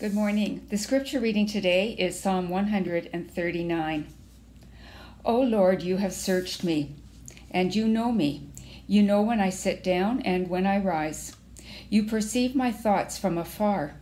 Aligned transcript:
Good 0.00 0.14
morning. 0.14 0.66
The 0.70 0.78
scripture 0.78 1.20
reading 1.20 1.46
today 1.46 1.90
is 1.90 2.18
Psalm 2.18 2.48
139. 2.48 4.06
O 5.26 5.40
Lord, 5.42 5.82
you 5.82 5.98
have 5.98 6.14
searched 6.14 6.64
me, 6.64 6.94
and 7.50 7.74
you 7.74 7.86
know 7.86 8.10
me. 8.10 8.48
You 8.86 9.02
know 9.02 9.20
when 9.20 9.40
I 9.40 9.50
sit 9.50 9.84
down 9.84 10.22
and 10.22 10.48
when 10.48 10.66
I 10.66 10.78
rise. 10.78 11.36
You 11.90 12.04
perceive 12.04 12.54
my 12.54 12.72
thoughts 12.72 13.18
from 13.18 13.36
afar. 13.36 13.92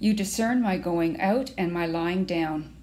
You 0.00 0.14
discern 0.14 0.62
my 0.62 0.78
going 0.78 1.20
out 1.20 1.52
and 1.56 1.72
my 1.72 1.86
lying 1.86 2.24
down. 2.24 2.74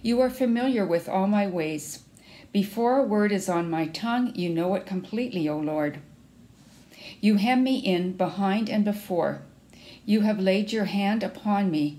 You 0.00 0.18
are 0.22 0.30
familiar 0.30 0.86
with 0.86 1.10
all 1.10 1.26
my 1.26 1.46
ways. 1.46 2.04
Before 2.50 2.98
a 2.98 3.04
word 3.04 3.30
is 3.30 3.46
on 3.46 3.68
my 3.68 3.88
tongue, 3.88 4.34
you 4.34 4.48
know 4.48 4.74
it 4.74 4.86
completely, 4.86 5.46
O 5.50 5.58
Lord. 5.58 5.98
You 7.20 7.36
hem 7.36 7.62
me 7.62 7.76
in 7.76 8.16
behind 8.16 8.70
and 8.70 8.86
before. 8.86 9.42
You 10.06 10.22
have 10.22 10.40
laid 10.40 10.72
your 10.72 10.86
hand 10.86 11.22
upon 11.22 11.70
me. 11.70 11.98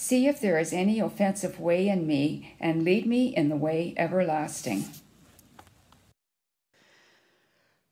See 0.00 0.28
if 0.28 0.40
there 0.40 0.60
is 0.60 0.72
any 0.72 1.00
offensive 1.00 1.58
way 1.58 1.88
in 1.88 2.06
me, 2.06 2.54
and 2.60 2.84
lead 2.84 3.04
me 3.04 3.34
in 3.34 3.48
the 3.48 3.56
way 3.56 3.94
everlasting. 3.96 4.84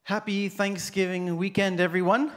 Happy 0.05 0.49
Thanksgiving 0.49 1.37
weekend, 1.37 1.81
everyone. 1.81 2.31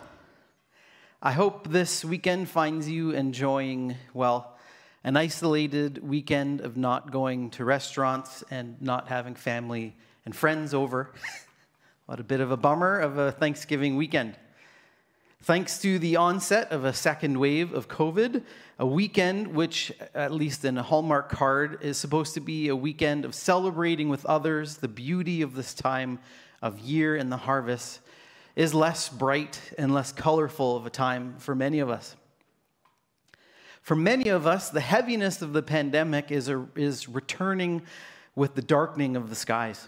I 1.22 1.34
hope 1.34 1.68
this 1.68 2.04
weekend 2.04 2.50
finds 2.50 2.90
you 2.90 3.12
enjoying, 3.12 3.96
well, 4.16 4.58
an 5.04 5.16
isolated 5.16 6.00
weekend 6.00 6.62
of 6.62 6.76
not 6.76 7.12
going 7.12 7.52
to 7.52 7.64
restaurants 7.64 8.44
and 8.50 8.82
not 8.82 9.08
having 9.08 9.36
family 9.36 9.96
and 10.26 10.36
friends 10.36 10.74
over. 10.74 11.14
what 12.08 12.20
a 12.20 12.24
bit 12.24 12.42
of 12.42 12.50
a 12.50 12.58
bummer 12.58 13.00
of 13.00 13.20
a 13.20 13.32
Thanksgiving 13.32 13.98
weekend. 13.98 14.36
Thanks 15.44 15.80
to 15.84 16.00
the 16.00 16.18
onset 16.18 16.70
of 16.70 16.84
a 16.84 16.92
second 16.92 17.40
wave 17.40 17.74
of 17.74 17.88
COVID, 17.88 18.44
a 18.78 18.86
weekend 18.86 19.48
which, 19.48 19.90
at 20.14 20.34
least 20.34 20.66
in 20.66 20.78
a 20.78 20.84
Hallmark 20.84 21.30
card, 21.30 21.82
is 21.82 21.98
supposed 21.98 22.34
to 22.34 22.42
be 22.42 22.68
a 22.68 22.76
weekend 22.76 23.24
of 23.24 23.34
celebrating 23.34 24.10
with 24.10 24.26
others 24.26 24.78
the 24.78 24.90
beauty 24.90 25.42
of 25.42 25.56
this 25.56 25.74
time 25.74 26.20
of 26.62 26.78
year 26.80 27.16
and 27.16 27.32
the 27.32 27.38
harvest, 27.38 28.02
is 28.58 28.74
less 28.74 29.08
bright 29.08 29.62
and 29.78 29.94
less 29.94 30.12
colorful 30.12 30.76
of 30.76 30.86
a 30.86 30.90
time 30.90 31.36
for 31.38 31.56
many 31.56 31.80
of 31.80 31.90
us. 31.90 32.18
For 33.82 33.96
many 33.96 34.28
of 34.28 34.46
us, 34.46 34.70
the 34.70 34.82
heaviness 34.82 35.42
of 35.42 35.54
the 35.54 35.64
pandemic 35.64 36.32
is, 36.32 36.50
a, 36.50 36.68
is 36.76 37.08
returning 37.08 37.84
with 38.36 38.56
the 38.56 38.62
darkening 38.62 39.16
of 39.16 39.30
the 39.30 39.36
skies. 39.38 39.88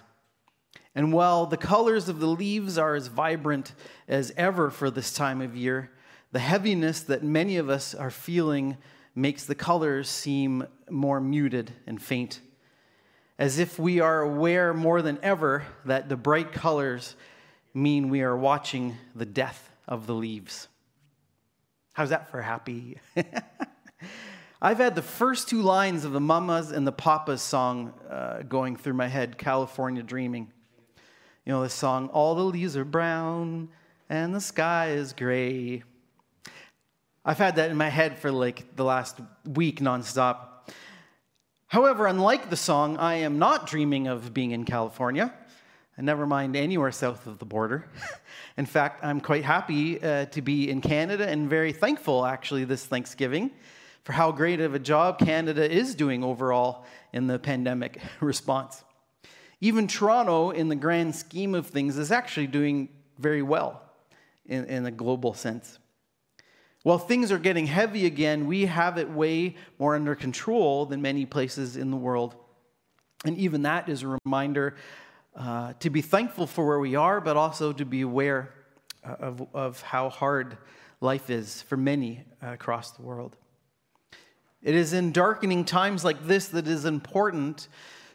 And 0.94 1.14
while 1.14 1.46
the 1.46 1.58
colors 1.58 2.10
of 2.10 2.20
the 2.20 2.28
leaves 2.28 2.78
are 2.78 2.96
as 2.96 3.08
vibrant 3.08 3.74
as 4.08 4.34
ever 4.36 4.70
for 4.70 4.92
this 4.92 5.14
time 5.14 5.42
of 5.42 5.56
year, 5.56 5.92
the 6.32 6.40
heaviness 6.40 7.02
that 7.02 7.24
many 7.24 7.58
of 7.58 7.70
us 7.70 7.96
are 7.96 8.12
feeling 8.12 8.78
makes 9.16 9.46
the 9.46 9.56
colors 9.56 10.10
seem 10.10 10.66
more 10.90 11.20
muted 11.20 11.72
and 11.88 12.02
faint. 12.02 12.42
As 13.40 13.60
if 13.60 13.80
we 13.80 14.00
are 14.00 14.22
aware 14.22 14.74
more 14.74 15.02
than 15.02 15.18
ever 15.24 15.66
that 15.86 16.10
the 16.10 16.18
bright 16.18 16.52
colors 16.52 17.16
mean 17.74 18.10
we 18.10 18.22
are 18.22 18.36
watching 18.36 18.98
the 19.16 19.26
death 19.26 19.72
of 19.88 20.08
the 20.08 20.14
leaves. 20.14 20.68
How's 21.94 22.10
that 22.10 22.30
for 22.30 22.42
happy? 22.42 23.00
I've 24.62 24.78
had 24.78 24.96
the 24.96 25.02
first 25.02 25.50
two 25.50 25.62
lines 25.62 26.06
of 26.06 26.12
the 26.12 26.20
Mamas 26.20 26.72
and 26.72 26.86
the 26.86 26.92
Papas 26.92 27.42
song 27.42 27.94
uh, 28.10 28.44
going 28.44 28.76
through 28.76 28.94
my 28.94 29.08
head 29.08 29.38
California 29.38 30.04
Dreaming. 30.04 30.52
You 31.52 31.58
know, 31.58 31.64
this 31.64 31.74
song, 31.74 32.08
All 32.14 32.34
the 32.34 32.44
leaves 32.44 32.78
are 32.78 32.86
brown 32.86 33.68
and 34.08 34.34
the 34.34 34.40
sky 34.40 34.92
is 34.92 35.12
gray. 35.12 35.84
I've 37.26 37.40
had 37.40 37.58
that 37.58 37.70
in 37.70 37.76
my 37.76 37.90
head 37.90 38.18
for 38.18 38.32
like 38.32 38.78
the 38.78 38.86
last 38.86 39.20
week 39.46 39.82
nonstop. 39.82 40.72
However, 41.68 42.08
unlike 42.08 42.50
the 42.50 42.56
song, 42.56 42.96
I 42.96 43.16
am 43.16 43.38
not 43.38 43.68
dreaming 43.68 44.08
of 44.08 44.34
being 44.34 44.52
in 44.52 44.64
California, 44.64 45.34
and 45.98 46.06
never 46.06 46.26
mind 46.26 46.56
anywhere 46.56 46.94
south 46.94 47.28
of 47.28 47.38
the 47.38 47.46
border. 47.46 47.90
in 48.58 48.66
fact, 48.66 49.04
I'm 49.04 49.20
quite 49.20 49.44
happy 49.44 50.02
uh, 50.02 50.28
to 50.28 50.42
be 50.42 50.70
in 50.70 50.80
Canada 50.80 51.28
and 51.28 51.50
very 51.50 51.74
thankful 51.74 52.26
actually 52.26 52.64
this 52.64 52.86
Thanksgiving 52.86 53.52
for 54.06 54.14
how 54.14 54.32
great 54.32 54.62
of 54.62 54.74
a 54.74 54.80
job 54.80 55.20
Canada 55.20 55.70
is 55.70 55.96
doing 55.96 56.24
overall 56.24 56.86
in 57.12 57.28
the 57.28 57.38
pandemic 57.38 58.02
response. 58.22 58.86
Even 59.62 59.88
Toronto, 59.88 60.50
in 60.50 60.70
the 60.70 60.76
grand 60.76 61.16
scheme 61.16 61.54
of 61.54 61.68
things, 61.68 61.98
is 61.98 62.12
actually 62.12 62.48
doing 62.48 62.90
very 63.20 63.44
well 63.44 63.82
in, 64.48 64.66
in 64.66 64.86
a 64.88 64.92
global 64.92 65.36
sense. 65.36 65.78
While 66.84 66.98
things 66.98 67.32
are 67.32 67.38
getting 67.38 67.68
heavy 67.68 68.08
again, 68.08 68.48
we 68.48 68.66
have 68.66 68.98
it 68.98 69.08
way 69.10 69.56
more 69.78 69.96
under 69.96 70.16
control 70.16 70.88
than 70.88 71.00
many 71.00 71.28
places 71.28 71.78
in 71.78 71.92
the 71.92 71.98
world. 71.98 72.36
And 73.24 73.38
even 73.38 73.62
that 73.62 73.88
is 73.88 74.02
a 74.02 74.18
reminder 74.26 74.76
uh, 75.36 75.74
to 75.80 75.92
be 75.92 76.02
thankful 76.02 76.48
for 76.48 76.68
where 76.68 76.80
we 76.80 76.96
are, 76.96 77.22
but 77.22 77.38
also 77.38 77.72
to 77.72 77.86
be 77.86 78.02
aware 78.02 78.52
uh, 79.08 79.16
of, 79.20 79.48
of 79.54 79.82
how 79.82 80.10
hard 80.10 80.58
life 81.02 81.30
is 81.30 81.62
for 81.62 81.78
many 81.78 82.24
uh, 82.44 82.48
across 82.54 82.92
the 82.92 83.04
world. 83.04 83.38
It 84.64 84.74
is 84.74 84.94
in 84.94 85.12
darkening 85.12 85.66
times 85.66 86.04
like 86.04 86.26
this 86.26 86.48
that 86.50 86.68
is 86.68 86.86
important 86.86 87.68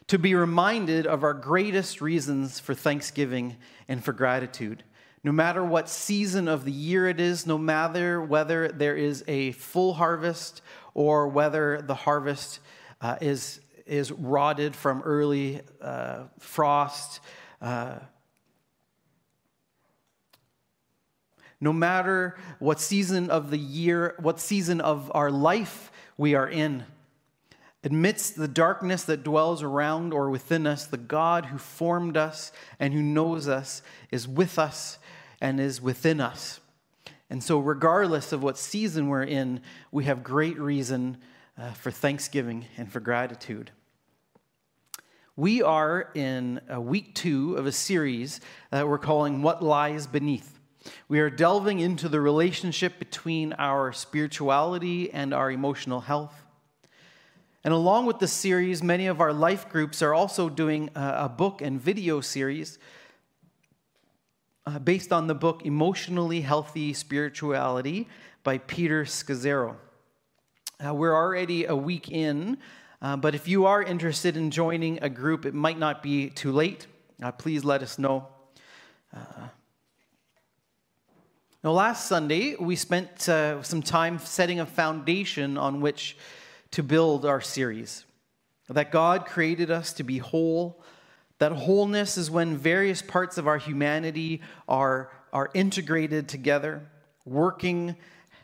to 0.07 0.17
be 0.17 0.35
reminded 0.35 1.05
of 1.05 1.23
our 1.23 1.33
greatest 1.33 2.01
reasons 2.01 2.59
for 2.59 2.73
thanksgiving 2.73 3.57
and 3.87 4.03
for 4.03 4.13
gratitude. 4.13 4.83
No 5.23 5.31
matter 5.31 5.63
what 5.63 5.89
season 5.89 6.47
of 6.47 6.63
the 6.63 6.71
year 6.71 7.07
it 7.07 7.19
is, 7.19 7.45
no 7.45 7.57
matter 7.57 8.21
whether 8.21 8.69
there 8.69 8.95
is 8.95 9.23
a 9.27 9.51
full 9.51 9.93
harvest 9.93 10.61
or 10.93 11.27
whether 11.27 11.81
the 11.81 11.95
harvest 11.95 12.59
uh, 13.01 13.17
is, 13.19 13.59
is 13.85 14.11
rotted 14.11 14.75
from 14.75 15.01
early 15.01 15.61
uh, 15.81 16.23
frost, 16.39 17.19
uh, 17.61 17.99
No 21.59 21.73
matter 21.73 22.37
what 22.59 22.79
season 22.79 23.29
of 23.29 23.49
the 23.49 23.57
year, 23.57 24.15
what 24.19 24.39
season 24.39 24.79
of 24.79 25.11
our 25.15 25.31
life 25.31 25.91
we 26.15 26.35
are 26.35 26.47
in, 26.47 26.85
amidst 27.87 28.35
the 28.35 28.47
darkness 28.47 29.03
that 29.03 29.23
dwells 29.23 29.63
around 29.63 30.13
or 30.13 30.29
within 30.29 30.67
us, 30.67 30.85
the 30.85 30.97
God 30.97 31.45
who 31.45 31.57
formed 31.57 32.17
us 32.17 32.51
and 32.79 32.93
who 32.93 33.01
knows 33.01 33.47
us 33.47 33.81
is 34.11 34.27
with 34.27 34.59
us 34.59 34.99
and 35.39 35.59
is 35.59 35.81
within 35.81 36.19
us. 36.19 36.59
And 37.29 37.41
so, 37.41 37.59
regardless 37.59 38.33
of 38.33 38.43
what 38.43 38.57
season 38.57 39.07
we're 39.07 39.23
in, 39.23 39.61
we 39.91 40.05
have 40.05 40.23
great 40.23 40.59
reason 40.59 41.17
uh, 41.57 41.71
for 41.71 41.91
thanksgiving 41.91 42.65
and 42.77 42.91
for 42.91 42.99
gratitude. 42.99 43.71
We 45.35 45.61
are 45.61 46.09
in 46.15 46.59
week 46.77 47.15
two 47.15 47.55
of 47.55 47.67
a 47.67 47.71
series 47.71 48.41
that 48.71 48.87
we're 48.87 48.97
calling 48.97 49.43
What 49.43 49.63
Lies 49.63 50.07
Beneath. 50.07 50.57
We 51.07 51.19
are 51.19 51.29
delving 51.29 51.79
into 51.79 52.09
the 52.09 52.19
relationship 52.19 52.97
between 52.97 53.53
our 53.53 53.93
spirituality 53.93 55.11
and 55.11 55.33
our 55.33 55.51
emotional 55.51 56.01
health. 56.01 56.46
And 57.67 57.73
along 57.73 58.05
with 58.05 58.19
this 58.19 58.31
series, 58.31 58.81
many 58.81 59.07
of 59.07 59.19
our 59.19 59.33
life 59.33 59.67
groups 59.67 60.01
are 60.01 60.13
also 60.13 60.47
doing 60.47 60.89
a 60.95 61.27
book 61.27 61.61
and 61.61 61.81
video 61.81 62.21
series 62.21 62.79
uh, 64.65 64.79
based 64.79 65.11
on 65.11 65.27
the 65.27 65.35
book 65.35 65.65
Emotionally 65.65 66.39
Healthy 66.39 66.93
Spirituality 66.93 68.07
by 68.43 68.59
Peter 68.59 69.03
Scazzero. 69.03 69.75
Uh, 70.79 70.93
we're 70.93 71.13
already 71.13 71.65
a 71.65 71.75
week 71.75 72.09
in, 72.09 72.57
uh, 73.01 73.17
but 73.17 73.35
if 73.35 73.49
you 73.49 73.65
are 73.65 73.83
interested 73.83 74.37
in 74.37 74.49
joining 74.49 75.03
a 75.03 75.09
group, 75.09 75.45
it 75.45 75.53
might 75.53 75.77
not 75.77 76.01
be 76.01 76.29
too 76.29 76.53
late. 76.53 76.87
Please 77.37 77.65
let 77.65 77.83
us 77.83 77.99
know. 77.99 78.29
Now, 81.65 81.71
last 81.71 82.07
Sunday, 82.07 82.55
we 82.57 82.77
spent 82.77 83.19
some 83.19 83.81
time 83.81 84.19
setting 84.19 84.61
a 84.61 84.65
foundation 84.65 85.57
on 85.57 85.81
which 85.81 86.15
to 86.71 86.83
build 86.83 87.25
our 87.25 87.41
series. 87.41 88.05
That 88.69 88.91
God 88.91 89.25
created 89.25 89.71
us 89.71 89.93
to 89.93 90.03
be 90.03 90.17
whole. 90.17 90.83
That 91.39 91.51
wholeness 91.53 92.17
is 92.17 92.29
when 92.29 92.57
various 92.57 93.01
parts 93.01 93.37
of 93.37 93.47
our 93.47 93.57
humanity 93.57 94.41
are, 94.67 95.09
are 95.31 95.49
integrated 95.53 96.27
together, 96.27 96.81
working 97.25 97.95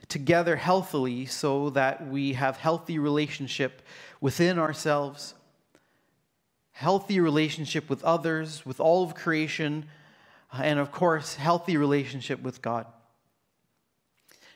together 0.08 0.56
healthily 0.56 1.26
so 1.26 1.70
that 1.72 2.08
we 2.08 2.34
have 2.34 2.58
healthy 2.58 3.00
relationship 3.00 3.82
within 4.22 4.60
ourselves, 4.60 5.34
healthy 6.72 7.20
relationship 7.20 7.90
with 7.90 8.04
others, 8.04 8.66
with 8.66 8.80
all 8.80 9.04
of 9.04 9.16
creation, 9.16 9.86
and 10.52 10.80
of 10.80 10.92
course, 10.92 11.36
healthy 11.36 11.78
relationship 11.78 12.42
with 12.42 12.62
God. 12.62 12.86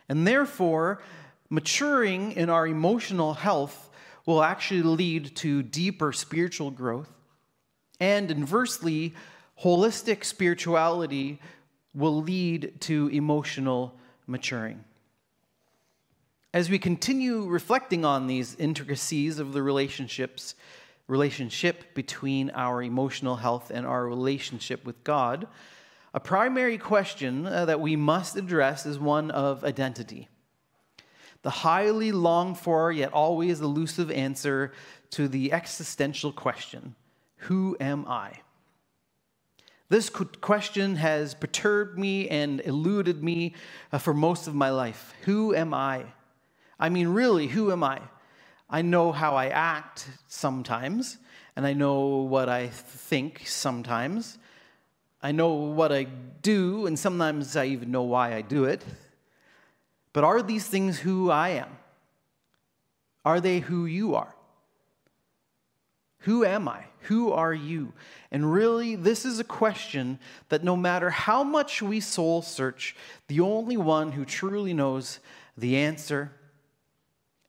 And 0.08 0.28
therefore, 0.28 1.02
Maturing 1.50 2.34
in 2.34 2.50
our 2.50 2.68
emotional 2.68 3.34
health 3.34 3.90
will 4.26 4.44
actually 4.44 4.82
lead 4.82 5.36
to 5.38 5.64
deeper 5.64 6.12
spiritual 6.12 6.70
growth. 6.70 7.10
And 8.00 8.30
inversely, 8.30 9.16
holistic 9.64 10.26
spirituality 10.26 11.40
will 11.94 12.22
lead 12.22 12.80
to 12.82 13.08
emotional 13.08 13.98
maturing. 14.28 14.84
As 16.54 16.70
we 16.70 16.80
continue 16.80 17.46
reflecting 17.46 18.04
on 18.04 18.28
these 18.28 18.56
intricacies 18.56 19.40
of 19.40 19.54
the 19.54 19.64
relationships, 19.64 20.56
relationship 21.08 21.94
between 21.94 22.50
our 22.52 22.84
emotional 22.84 23.38
health 23.38 23.72
and 23.72 23.86
our 23.86 24.06
relationship 24.06 24.86
with 24.86 25.02
God, 25.04 25.48
a 26.14 26.20
primary 26.20 26.78
question 26.78 27.46
uh, 27.46 27.66
that 27.66 27.80
we 27.80 27.96
must 27.96 28.36
address 28.36 28.86
is 28.86 29.00
one 29.00 29.32
of 29.32 29.64
identity 29.64 30.28
the 31.42 31.50
highly 31.50 32.12
longed 32.12 32.58
for 32.58 32.92
yet 32.92 33.14
always 33.14 33.62
elusive 33.62 34.12
answer 34.12 34.72
to 35.12 35.28
the 35.28 35.52
existential 35.54 36.32
question 36.32 36.96
Who 37.38 37.78
am 37.80 38.06
I? 38.08 38.42
This 39.90 40.10
question 40.10 40.98
has 40.98 41.34
perturbed 41.34 41.98
me 41.98 42.28
and 42.28 42.60
eluded 42.62 43.24
me 43.24 43.56
uh, 43.94 43.98
for 43.98 44.14
most 44.14 44.48
of 44.48 44.54
my 44.54 44.70
life. 44.70 45.14
Who 45.24 45.56
am 45.56 45.74
I? 45.74 46.04
I 46.78 46.90
mean, 46.90 47.08
really, 47.08 47.48
who 47.48 47.72
am 47.72 47.84
I? 47.84 48.02
I 48.70 48.82
know 48.82 49.14
how 49.14 49.36
I 49.36 49.48
act 49.48 50.10
sometimes, 50.28 51.18
and 51.56 51.66
I 51.66 51.72
know 51.72 52.18
what 52.18 52.50
I 52.50 52.68
think 52.68 53.48
sometimes. 53.48 54.38
I 55.24 55.32
know 55.32 55.54
what 55.54 55.94
I 55.94 56.04
do, 56.04 56.86
and 56.86 57.00
sometimes 57.00 57.56
I 57.56 57.66
even 57.66 57.90
know 57.90 58.04
why 58.04 58.36
I 58.36 58.42
do 58.42 58.66
it. 58.66 58.84
But 60.14 60.24
are 60.24 60.42
these 60.42 60.68
things 60.68 61.00
who 61.00 61.30
I 61.30 61.50
am? 61.50 61.70
Are 63.26 63.40
they 63.40 63.60
who 63.60 63.86
you 63.86 64.16
are? 64.16 64.34
Who 66.20 66.44
am 66.44 66.68
I? 66.68 66.86
Who 67.02 67.32
are 67.32 67.54
you? 67.54 67.94
And 68.32 68.52
really, 68.52 68.96
this 68.96 69.26
is 69.26 69.40
a 69.40 69.44
question 69.44 70.20
that 70.50 70.64
no 70.64 70.76
matter 70.76 71.10
how 71.10 71.44
much 71.44 71.82
we 71.82 72.00
soul 72.00 72.42
search, 72.42 72.96
the 73.28 73.40
only 73.40 73.78
one 73.78 74.12
who 74.12 74.26
truly 74.26 74.74
knows 74.74 75.20
the 75.58 75.78
answer 75.78 76.32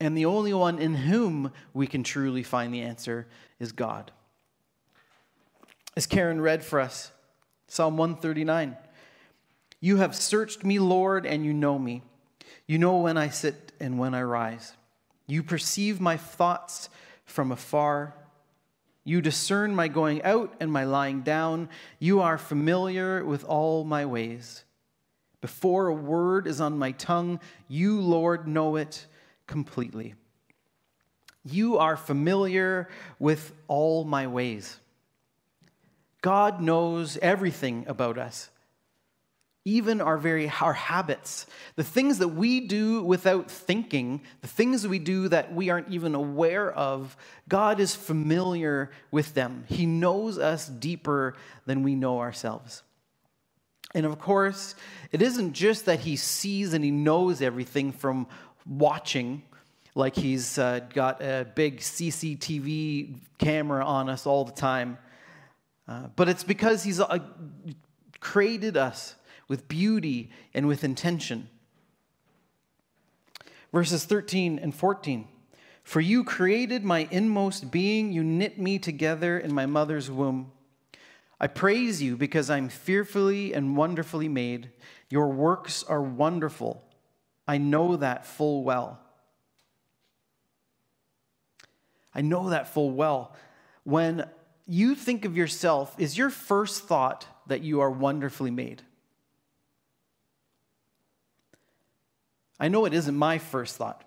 and 0.00 0.16
the 0.16 0.26
only 0.26 0.54
one 0.54 0.78
in 0.78 0.94
whom 0.94 1.52
we 1.74 1.86
can 1.86 2.04
truly 2.04 2.42
find 2.42 2.72
the 2.72 2.82
answer 2.82 3.26
is 3.58 3.72
God. 3.72 4.12
As 5.96 6.06
Karen 6.06 6.40
read 6.40 6.64
for 6.64 6.78
us, 6.80 7.10
Psalm 7.66 7.96
139 7.96 8.76
You 9.80 9.96
have 9.96 10.14
searched 10.14 10.64
me, 10.64 10.78
Lord, 10.78 11.26
and 11.26 11.44
you 11.44 11.52
know 11.52 11.78
me. 11.78 12.02
You 12.68 12.78
know 12.78 12.98
when 12.98 13.16
I 13.16 13.30
sit 13.30 13.72
and 13.80 13.98
when 13.98 14.14
I 14.14 14.22
rise. 14.22 14.74
You 15.26 15.42
perceive 15.42 16.00
my 16.00 16.18
thoughts 16.18 16.90
from 17.24 17.50
afar. 17.50 18.14
You 19.04 19.22
discern 19.22 19.74
my 19.74 19.88
going 19.88 20.22
out 20.22 20.54
and 20.60 20.70
my 20.70 20.84
lying 20.84 21.22
down. 21.22 21.70
You 21.98 22.20
are 22.20 22.36
familiar 22.36 23.24
with 23.24 23.42
all 23.44 23.84
my 23.84 24.04
ways. 24.04 24.64
Before 25.40 25.86
a 25.86 25.94
word 25.94 26.46
is 26.46 26.60
on 26.60 26.78
my 26.78 26.92
tongue, 26.92 27.40
you, 27.68 28.00
Lord, 28.00 28.46
know 28.46 28.76
it 28.76 29.06
completely. 29.46 30.14
You 31.44 31.78
are 31.78 31.96
familiar 31.96 32.90
with 33.18 33.54
all 33.66 34.04
my 34.04 34.26
ways. 34.26 34.78
God 36.20 36.60
knows 36.60 37.16
everything 37.22 37.86
about 37.88 38.18
us 38.18 38.50
even 39.68 40.00
our 40.00 40.18
very 40.18 40.50
our 40.60 40.72
habits 40.72 41.46
the 41.76 41.84
things 41.84 42.18
that 42.18 42.28
we 42.28 42.60
do 42.60 43.02
without 43.02 43.50
thinking 43.50 44.20
the 44.40 44.48
things 44.48 44.86
we 44.86 44.98
do 44.98 45.28
that 45.28 45.52
we 45.54 45.70
aren't 45.70 45.88
even 45.90 46.14
aware 46.14 46.72
of 46.72 47.16
god 47.48 47.80
is 47.80 47.94
familiar 47.94 48.90
with 49.10 49.34
them. 49.34 49.64
He 49.68 49.86
knows 49.86 50.38
us 50.38 50.66
deeper 50.66 51.36
than 51.66 51.82
we 51.82 51.94
know 51.94 52.18
ourselves. 52.18 52.82
And 53.94 54.04
of 54.04 54.18
course 54.18 54.74
it 55.12 55.22
isn't 55.22 55.54
just 55.54 55.86
that 55.86 56.00
he 56.00 56.16
sees 56.16 56.74
and 56.74 56.84
he 56.84 56.90
knows 56.90 57.40
everything 57.40 57.92
from 57.92 58.26
watching 58.66 59.42
like 59.94 60.14
he's 60.14 60.58
uh, 60.58 60.80
got 60.92 61.22
a 61.22 61.46
big 61.54 61.78
cctv 61.78 63.18
camera 63.38 63.84
on 63.84 64.10
us 64.10 64.26
all 64.26 64.44
the 64.44 64.52
time 64.52 64.98
uh, 65.88 66.08
but 66.16 66.28
it's 66.28 66.44
because 66.44 66.82
he's 66.84 67.00
uh, 67.00 67.18
created 68.20 68.76
us 68.76 69.14
with 69.48 69.66
beauty 69.66 70.30
and 70.54 70.68
with 70.68 70.84
intention. 70.84 71.48
Verses 73.72 74.04
13 74.04 74.58
and 74.58 74.74
14 74.74 75.26
For 75.82 76.00
you 76.00 76.22
created 76.22 76.84
my 76.84 77.08
inmost 77.10 77.70
being, 77.70 78.12
you 78.12 78.22
knit 78.22 78.58
me 78.58 78.78
together 78.78 79.38
in 79.38 79.52
my 79.52 79.66
mother's 79.66 80.10
womb. 80.10 80.52
I 81.40 81.46
praise 81.46 82.02
you 82.02 82.16
because 82.16 82.50
I'm 82.50 82.68
fearfully 82.68 83.52
and 83.52 83.76
wonderfully 83.76 84.28
made. 84.28 84.70
Your 85.08 85.28
works 85.28 85.84
are 85.84 86.02
wonderful. 86.02 86.84
I 87.46 87.58
know 87.58 87.96
that 87.96 88.26
full 88.26 88.64
well. 88.64 89.00
I 92.14 92.20
know 92.20 92.50
that 92.50 92.68
full 92.68 92.90
well. 92.90 93.34
When 93.84 94.28
you 94.66 94.94
think 94.94 95.24
of 95.24 95.36
yourself, 95.36 95.94
is 95.98 96.18
your 96.18 96.30
first 96.30 96.84
thought 96.84 97.26
that 97.46 97.62
you 97.62 97.80
are 97.80 97.90
wonderfully 97.90 98.50
made? 98.50 98.82
I 102.60 102.68
know 102.68 102.84
it 102.84 102.94
isn't 102.94 103.16
my 103.16 103.38
first 103.38 103.76
thought. 103.76 104.04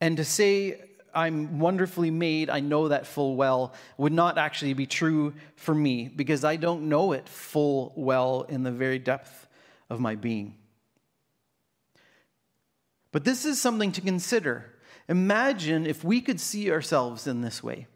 And 0.00 0.16
to 0.16 0.24
say 0.24 0.80
I'm 1.14 1.58
wonderfully 1.58 2.10
made, 2.10 2.50
I 2.50 2.60
know 2.60 2.88
that 2.88 3.06
full 3.06 3.36
well, 3.36 3.72
would 3.96 4.12
not 4.12 4.36
actually 4.36 4.74
be 4.74 4.86
true 4.86 5.32
for 5.56 5.74
me 5.74 6.08
because 6.08 6.44
I 6.44 6.56
don't 6.56 6.88
know 6.88 7.12
it 7.12 7.28
full 7.28 7.92
well 7.96 8.42
in 8.48 8.62
the 8.62 8.70
very 8.70 8.98
depth 8.98 9.48
of 9.88 9.98
my 9.98 10.14
being. 10.14 10.56
But 13.12 13.24
this 13.24 13.46
is 13.46 13.60
something 13.60 13.92
to 13.92 14.02
consider. 14.02 14.74
Imagine 15.08 15.86
if 15.86 16.04
we 16.04 16.20
could 16.20 16.38
see 16.38 16.70
ourselves 16.70 17.26
in 17.26 17.40
this 17.40 17.62
way. 17.62 17.86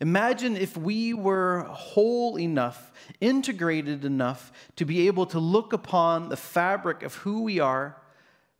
Imagine 0.00 0.56
if 0.56 0.78
we 0.78 1.12
were 1.12 1.64
whole 1.68 2.38
enough, 2.38 2.90
integrated 3.20 4.06
enough 4.06 4.50
to 4.76 4.86
be 4.86 5.06
able 5.08 5.26
to 5.26 5.38
look 5.38 5.74
upon 5.74 6.30
the 6.30 6.38
fabric 6.38 7.02
of 7.02 7.14
who 7.16 7.42
we 7.42 7.60
are, 7.60 8.00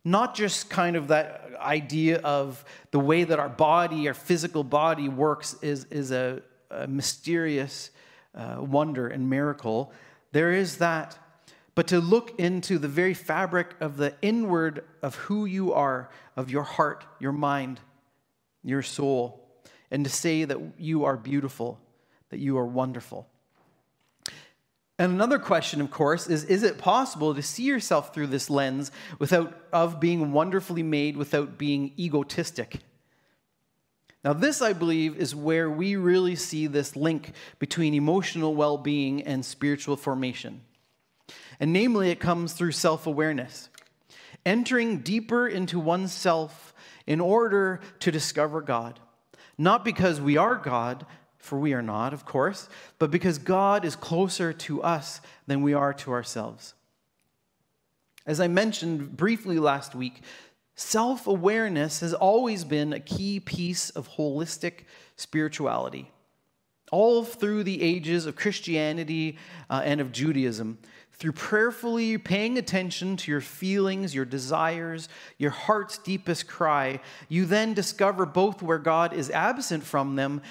not 0.05 0.35
just 0.35 0.69
kind 0.69 0.95
of 0.95 1.07
that 1.07 1.51
idea 1.59 2.19
of 2.19 2.63
the 2.91 2.99
way 2.99 3.23
that 3.23 3.39
our 3.39 3.49
body, 3.49 4.07
our 4.07 4.13
physical 4.13 4.63
body 4.63 5.09
works, 5.09 5.55
is, 5.63 5.85
is 5.85 6.11
a, 6.11 6.43
a 6.69 6.87
mysterious 6.87 7.89
uh, 8.35 8.57
wonder 8.59 9.07
and 9.07 9.27
miracle. 9.27 9.91
There 10.33 10.51
is 10.51 10.77
that. 10.77 11.17
But 11.73 11.87
to 11.87 11.99
look 11.99 12.39
into 12.39 12.77
the 12.77 12.87
very 12.87 13.15
fabric 13.15 13.73
of 13.79 13.97
the 13.97 14.13
inward 14.21 14.83
of 15.01 15.15
who 15.15 15.45
you 15.45 15.73
are, 15.73 16.09
of 16.35 16.51
your 16.51 16.63
heart, 16.63 17.03
your 17.19 17.31
mind, 17.31 17.79
your 18.63 18.83
soul 18.83 19.40
and 19.91 20.05
to 20.05 20.09
say 20.09 20.45
that 20.45 20.57
you 20.77 21.03
are 21.03 21.17
beautiful, 21.17 21.79
that 22.29 22.39
you 22.39 22.57
are 22.57 22.65
wonderful. 22.65 23.27
And 24.97 25.11
another 25.11 25.39
question, 25.39 25.81
of 25.81 25.89
course, 25.91 26.27
is 26.27 26.43
is 26.43 26.63
it 26.63 26.77
possible 26.77 27.33
to 27.35 27.41
see 27.41 27.63
yourself 27.63 28.13
through 28.13 28.27
this 28.27 28.49
lens 28.49 28.91
without 29.19 29.57
of 29.73 29.99
being 29.99 30.31
wonderfully 30.31 30.83
made 30.83 31.17
without 31.17 31.57
being 31.57 31.91
egotistic? 31.97 32.79
Now, 34.23 34.33
this, 34.33 34.61
I 34.61 34.73
believe, 34.73 35.17
is 35.17 35.33
where 35.33 35.69
we 35.69 35.95
really 35.95 36.35
see 36.35 36.67
this 36.67 36.95
link 36.95 37.33
between 37.57 37.95
emotional 37.95 38.53
well 38.53 38.77
being 38.77 39.23
and 39.23 39.43
spiritual 39.43 39.97
formation. 39.97 40.61
And 41.59 41.73
namely, 41.73 42.11
it 42.11 42.19
comes 42.19 42.53
through 42.53 42.73
self 42.73 43.07
awareness, 43.07 43.69
entering 44.45 44.99
deeper 44.99 45.47
into 45.47 45.79
oneself 45.79 46.75
in 47.07 47.19
order 47.19 47.79
to 48.01 48.11
discover 48.11 48.61
God. 48.61 48.99
Not 49.61 49.85
because 49.85 50.19
we 50.19 50.37
are 50.37 50.55
God, 50.55 51.05
for 51.37 51.59
we 51.59 51.73
are 51.73 51.83
not, 51.83 52.13
of 52.13 52.25
course, 52.25 52.67
but 52.97 53.11
because 53.11 53.37
God 53.37 53.85
is 53.85 53.95
closer 53.95 54.51
to 54.53 54.81
us 54.81 55.21
than 55.45 55.61
we 55.61 55.75
are 55.75 55.93
to 55.93 56.11
ourselves. 56.13 56.73
As 58.25 58.39
I 58.39 58.47
mentioned 58.47 59.15
briefly 59.15 59.59
last 59.59 59.93
week, 59.93 60.23
self 60.73 61.27
awareness 61.27 61.99
has 61.99 62.11
always 62.11 62.63
been 62.63 62.91
a 62.91 62.99
key 62.99 63.39
piece 63.39 63.91
of 63.91 64.09
holistic 64.09 64.85
spirituality. 65.15 66.09
All 66.91 67.23
through 67.23 67.63
the 67.63 67.83
ages 67.83 68.25
of 68.25 68.35
Christianity 68.35 69.37
uh, 69.69 69.83
and 69.85 70.01
of 70.01 70.11
Judaism, 70.11 70.79
through 71.21 71.33
prayerfully 71.33 72.17
paying 72.17 72.57
attention 72.57 73.15
to 73.15 73.29
your 73.29 73.41
feelings, 73.41 74.15
your 74.15 74.25
desires, 74.25 75.07
your 75.37 75.51
heart's 75.51 75.99
deepest 75.99 76.47
cry, 76.47 76.99
you 77.29 77.45
then 77.45 77.75
discover 77.75 78.25
both 78.25 78.63
where 78.63 78.79
God 78.79 79.13
is 79.13 79.29
absent 79.29 79.83
from 79.83 80.15
them, 80.15 80.41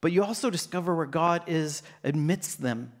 but 0.00 0.12
you 0.12 0.22
also 0.22 0.48
discover 0.48 0.94
where 0.94 1.06
God 1.06 1.42
is 1.48 1.82
amidst 2.04 2.62
them. 2.62 2.92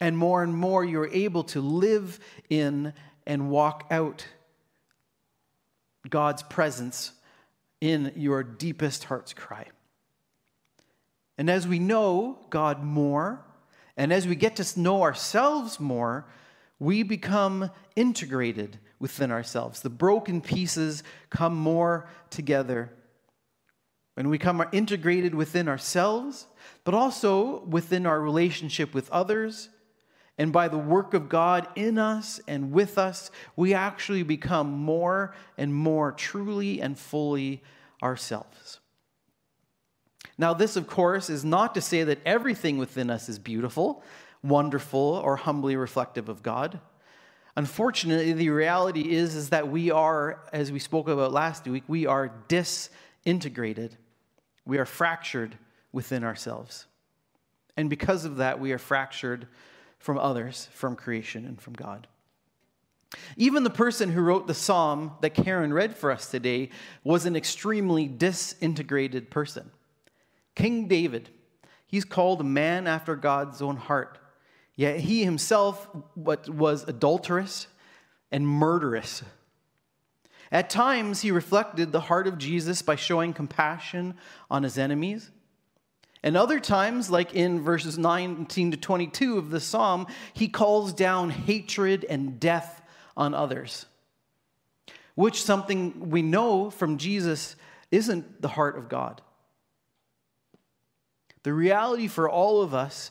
And 0.00 0.16
more 0.16 0.42
and 0.42 0.56
more, 0.56 0.82
you're 0.82 1.08
able 1.08 1.44
to 1.44 1.60
live 1.60 2.18
in 2.48 2.94
and 3.26 3.50
walk 3.50 3.86
out 3.90 4.26
God's 6.08 6.42
presence 6.42 7.12
in 7.82 8.12
your 8.16 8.42
deepest 8.42 9.04
heart's 9.04 9.34
cry. 9.34 9.66
And 11.36 11.50
as 11.50 11.68
we 11.68 11.78
know 11.78 12.38
God 12.48 12.82
more, 12.82 13.44
and 13.96 14.12
as 14.12 14.26
we 14.26 14.36
get 14.36 14.56
to 14.56 14.80
know 14.80 15.02
ourselves 15.02 15.78
more, 15.78 16.26
we 16.78 17.02
become 17.02 17.70
integrated 17.94 18.78
within 18.98 19.30
ourselves. 19.30 19.80
The 19.80 19.90
broken 19.90 20.40
pieces 20.40 21.02
come 21.30 21.54
more 21.54 22.08
together. 22.30 22.90
And 24.16 24.30
we 24.30 24.38
come 24.38 24.64
integrated 24.72 25.34
within 25.34 25.68
ourselves, 25.68 26.46
but 26.84 26.94
also 26.94 27.64
within 27.64 28.06
our 28.06 28.20
relationship 28.20 28.94
with 28.94 29.10
others, 29.10 29.68
and 30.36 30.52
by 30.52 30.68
the 30.68 30.78
work 30.78 31.14
of 31.14 31.28
God 31.28 31.68
in 31.76 31.96
us 31.98 32.40
and 32.48 32.72
with 32.72 32.98
us, 32.98 33.30
we 33.54 33.72
actually 33.72 34.24
become 34.24 34.72
more 34.72 35.34
and 35.56 35.72
more 35.72 36.10
truly 36.10 36.80
and 36.80 36.98
fully 36.98 37.62
ourselves. 38.02 38.80
Now, 40.36 40.52
this, 40.54 40.76
of 40.76 40.86
course, 40.86 41.30
is 41.30 41.44
not 41.44 41.74
to 41.74 41.80
say 41.80 42.02
that 42.04 42.18
everything 42.26 42.78
within 42.78 43.10
us 43.10 43.28
is 43.28 43.38
beautiful, 43.38 44.02
wonderful, 44.42 45.20
or 45.24 45.36
humbly 45.36 45.76
reflective 45.76 46.28
of 46.28 46.42
God. 46.42 46.80
Unfortunately, 47.56 48.32
the 48.32 48.50
reality 48.50 49.12
is, 49.12 49.36
is 49.36 49.50
that 49.50 49.68
we 49.68 49.90
are, 49.90 50.40
as 50.52 50.72
we 50.72 50.80
spoke 50.80 51.08
about 51.08 51.32
last 51.32 51.66
week, 51.68 51.84
we 51.86 52.06
are 52.06 52.32
disintegrated. 52.48 53.96
We 54.66 54.78
are 54.78 54.84
fractured 54.84 55.56
within 55.92 56.24
ourselves. 56.24 56.86
And 57.76 57.88
because 57.88 58.24
of 58.24 58.36
that, 58.36 58.58
we 58.58 58.72
are 58.72 58.78
fractured 58.78 59.46
from 59.98 60.18
others, 60.18 60.68
from 60.72 60.96
creation, 60.96 61.46
and 61.46 61.60
from 61.60 61.74
God. 61.74 62.08
Even 63.36 63.62
the 63.62 63.70
person 63.70 64.10
who 64.10 64.20
wrote 64.20 64.48
the 64.48 64.54
psalm 64.54 65.12
that 65.20 65.34
Karen 65.34 65.72
read 65.72 65.96
for 65.96 66.10
us 66.10 66.30
today 66.30 66.70
was 67.04 67.26
an 67.26 67.36
extremely 67.36 68.08
disintegrated 68.08 69.30
person. 69.30 69.70
King 70.54 70.88
David, 70.88 71.30
he's 71.86 72.04
called 72.04 72.40
a 72.40 72.44
man 72.44 72.86
after 72.86 73.16
God's 73.16 73.60
own 73.60 73.76
heart. 73.76 74.18
Yet 74.76 75.00
he 75.00 75.24
himself 75.24 75.88
was 76.16 76.84
adulterous 76.88 77.68
and 78.32 78.46
murderous. 78.46 79.22
At 80.50 80.70
times, 80.70 81.20
he 81.20 81.30
reflected 81.30 81.90
the 81.90 82.00
heart 82.00 82.26
of 82.26 82.38
Jesus 82.38 82.82
by 82.82 82.96
showing 82.96 83.32
compassion 83.32 84.14
on 84.50 84.62
his 84.62 84.78
enemies. 84.78 85.30
And 86.22 86.36
other 86.36 86.58
times, 86.58 87.10
like 87.10 87.34
in 87.34 87.60
verses 87.60 87.98
19 87.98 88.70
to 88.70 88.76
22 88.76 89.38
of 89.38 89.50
the 89.50 89.60
psalm, 89.60 90.06
he 90.32 90.48
calls 90.48 90.92
down 90.92 91.30
hatred 91.30 92.04
and 92.08 92.40
death 92.40 92.82
on 93.16 93.34
others, 93.34 93.86
which 95.14 95.42
something 95.42 96.10
we 96.10 96.22
know 96.22 96.70
from 96.70 96.98
Jesus 96.98 97.56
isn't 97.90 98.40
the 98.40 98.48
heart 98.48 98.78
of 98.78 98.88
God. 98.88 99.20
The 101.44 101.52
reality 101.52 102.08
for 102.08 102.28
all 102.28 102.62
of 102.62 102.74
us, 102.74 103.10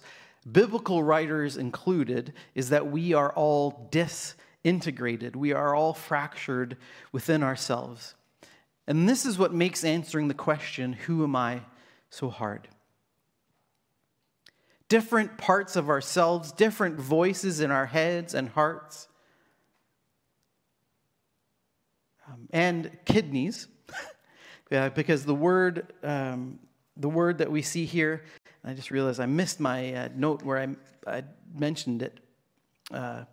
biblical 0.52 1.02
writers 1.04 1.56
included, 1.56 2.34
is 2.56 2.70
that 2.70 2.88
we 2.88 3.14
are 3.14 3.32
all 3.32 3.88
disintegrated. 3.92 5.36
We 5.36 5.54
are 5.54 5.74
all 5.74 5.94
fractured 5.94 6.76
within 7.12 7.44
ourselves. 7.44 8.16
And 8.88 9.08
this 9.08 9.26
is 9.26 9.38
what 9.38 9.54
makes 9.54 9.84
answering 9.84 10.28
the 10.28 10.34
question, 10.34 10.94
Who 10.94 11.24
am 11.24 11.36
I, 11.36 11.62
so 12.10 12.30
hard? 12.30 12.68
Different 14.90 15.38
parts 15.38 15.76
of 15.76 15.90
ourselves, 15.90 16.52
different 16.52 17.00
voices 17.00 17.60
in 17.60 17.70
our 17.70 17.86
heads 17.86 18.34
and 18.34 18.50
hearts, 18.50 19.08
um, 22.28 22.48
and 22.52 22.90
kidneys, 23.06 23.68
because 24.70 25.24
the 25.24 25.36
word 25.36 25.94
um, 26.02 26.60
the 26.98 27.10
word 27.10 27.40
that 27.40 27.52
we 27.52 27.62
see 27.62 27.86
here, 27.86 28.24
I 28.64 28.74
just 28.74 28.92
realized 28.92 29.20
I 29.20 29.26
missed 29.26 29.60
my 29.60 29.94
uh, 29.94 30.10
note 30.16 30.44
where 30.44 30.58
I, 30.58 31.18
I 31.18 31.24
mentioned 31.54 32.02
it. 32.02 32.20
Uh, 32.92 33.24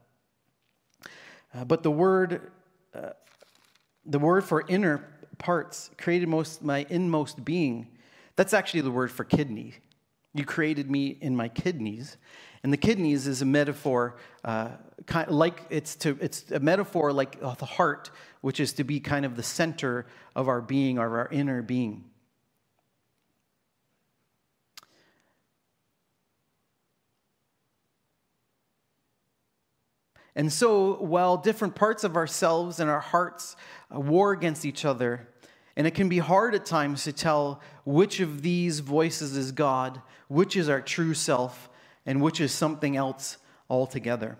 uh, 1.54 1.64
but 1.64 1.82
the 1.82 1.90
word, 1.90 2.50
uh, 2.94 3.10
the 4.06 4.18
word 4.18 4.44
for 4.44 4.64
inner 4.68 5.04
parts, 5.38 5.90
created 5.98 6.28
most 6.28 6.62
my 6.62 6.86
inmost 6.88 7.44
being. 7.44 7.88
That's 8.36 8.54
actually 8.54 8.82
the 8.82 8.90
word 8.90 9.10
for 9.10 9.24
kidney. 9.24 9.74
You 10.34 10.44
created 10.44 10.90
me 10.90 11.18
in 11.20 11.34
my 11.34 11.48
kidneys, 11.48 12.16
and 12.62 12.72
the 12.72 12.76
kidneys 12.76 13.26
is 13.26 13.42
a 13.42 13.44
metaphor, 13.44 14.16
uh, 14.44 14.68
kind 15.06 15.28
of 15.28 15.34
like 15.34 15.62
it's 15.70 15.96
to 15.96 16.16
it's 16.20 16.50
a 16.52 16.60
metaphor 16.60 17.12
like 17.12 17.40
the 17.40 17.66
heart, 17.66 18.10
which 18.40 18.60
is 18.60 18.72
to 18.74 18.84
be 18.84 19.00
kind 19.00 19.24
of 19.24 19.34
the 19.34 19.42
center 19.42 20.06
of 20.36 20.48
our 20.48 20.60
being, 20.60 20.98
or 20.98 21.18
our 21.18 21.28
inner 21.32 21.62
being. 21.62 22.09
And 30.36 30.52
so, 30.52 30.94
while 30.94 31.36
different 31.36 31.74
parts 31.74 32.04
of 32.04 32.16
ourselves 32.16 32.78
and 32.78 32.88
our 32.88 33.00
hearts 33.00 33.56
uh, 33.94 34.00
war 34.00 34.32
against 34.32 34.64
each 34.64 34.84
other, 34.84 35.28
and 35.76 35.86
it 35.86 35.94
can 35.94 36.08
be 36.08 36.18
hard 36.18 36.54
at 36.54 36.66
times 36.66 37.04
to 37.04 37.12
tell 37.12 37.60
which 37.84 38.20
of 38.20 38.42
these 38.42 38.80
voices 38.80 39.36
is 39.36 39.52
God, 39.52 40.00
which 40.28 40.56
is 40.56 40.68
our 40.68 40.80
true 40.80 41.14
self, 41.14 41.68
and 42.06 42.22
which 42.22 42.40
is 42.40 42.52
something 42.52 42.96
else 42.96 43.38
altogether. 43.68 44.38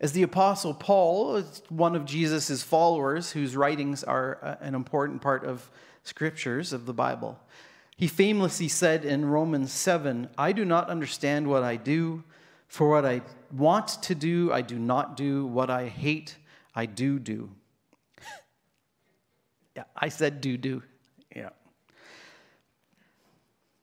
As 0.00 0.12
the 0.12 0.22
Apostle 0.22 0.74
Paul, 0.74 1.42
one 1.68 1.96
of 1.96 2.04
Jesus' 2.04 2.62
followers 2.62 3.32
whose 3.32 3.56
writings 3.56 4.04
are 4.04 4.38
uh, 4.42 4.56
an 4.60 4.74
important 4.74 5.22
part 5.22 5.44
of 5.44 5.70
scriptures 6.02 6.72
of 6.72 6.84
the 6.84 6.92
Bible, 6.92 7.38
he 7.96 8.06
famously 8.06 8.68
said 8.68 9.04
in 9.04 9.24
Romans 9.24 9.72
7 9.72 10.28
I 10.36 10.52
do 10.52 10.64
not 10.64 10.88
understand 10.88 11.46
what 11.46 11.62
I 11.62 11.76
do 11.76 12.24
for 12.74 12.88
what 12.88 13.06
I 13.06 13.22
want 13.52 14.02
to 14.02 14.16
do, 14.16 14.52
I 14.52 14.60
do 14.60 14.76
not 14.80 15.16
do. 15.16 15.46
What 15.46 15.70
I 15.70 15.86
hate, 15.86 16.36
I 16.74 16.86
do 16.86 17.20
do. 17.20 17.52
yeah, 19.76 19.84
I 19.96 20.08
said 20.08 20.40
do 20.40 20.56
do. 20.56 20.82
Yeah. 21.36 21.50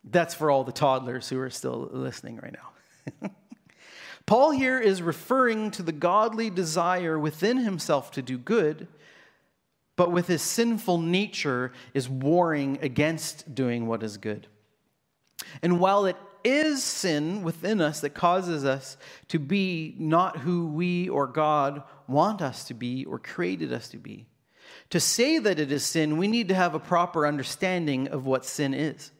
That's 0.03 0.33
for 0.33 0.51
all 0.51 0.65
the 0.65 0.74
toddlers 0.74 1.29
who 1.29 1.39
are 1.39 1.50
still 1.50 1.88
listening 1.93 2.41
right 2.43 2.53
now. 3.21 3.29
Paul 4.25 4.51
here 4.51 4.81
is 4.81 5.01
referring 5.01 5.71
to 5.71 5.83
the 5.83 5.93
godly 5.93 6.50
desire 6.50 7.17
within 7.17 7.60
himself 7.60 8.12
to 8.12 8.21
do 8.21 8.38
good, 8.38 8.89
but 9.95 10.12
with 10.12 10.27
his 10.27 10.41
sinful 10.41 10.98
nature 10.98 11.71
is 11.93 12.10
warring 12.10 12.77
against 12.81 13.55
doing 13.55 13.88
what 13.88 14.03
is 14.03 14.17
good. 14.17 14.48
And 15.62 15.79
while 15.79 16.03
it 16.07 16.17
is 16.43 16.83
sin 16.83 17.43
within 17.43 17.81
us 17.81 18.01
that 18.01 18.12
causes 18.12 18.65
us 18.65 18.98
to 19.29 19.39
be 19.39 19.95
not 19.98 20.38
who 20.38 20.67
we 20.67 21.10
or 21.10 21.27
God 21.27 21.83
want 22.07 22.41
us 22.41 22.65
to 22.65 22.74
be 22.74 23.05
or 23.05 23.19
created 23.19 23.71
us 23.71 23.89
to 23.89 23.98
be, 23.98 24.27
to 24.89 25.00
say 25.00 25.39
that 25.39 25.60
it 25.60 25.71
is 25.71 25.86
sin, 25.86 26.17
we 26.17 26.27
need 26.27 26.48
to 26.50 26.55
have 26.55 26.75
a 26.75 26.79
proper 26.79 27.25
understanding 27.25 28.07
of 28.07 28.25
what 28.25 28.45
sin 28.45 28.74
is. 28.74 29.12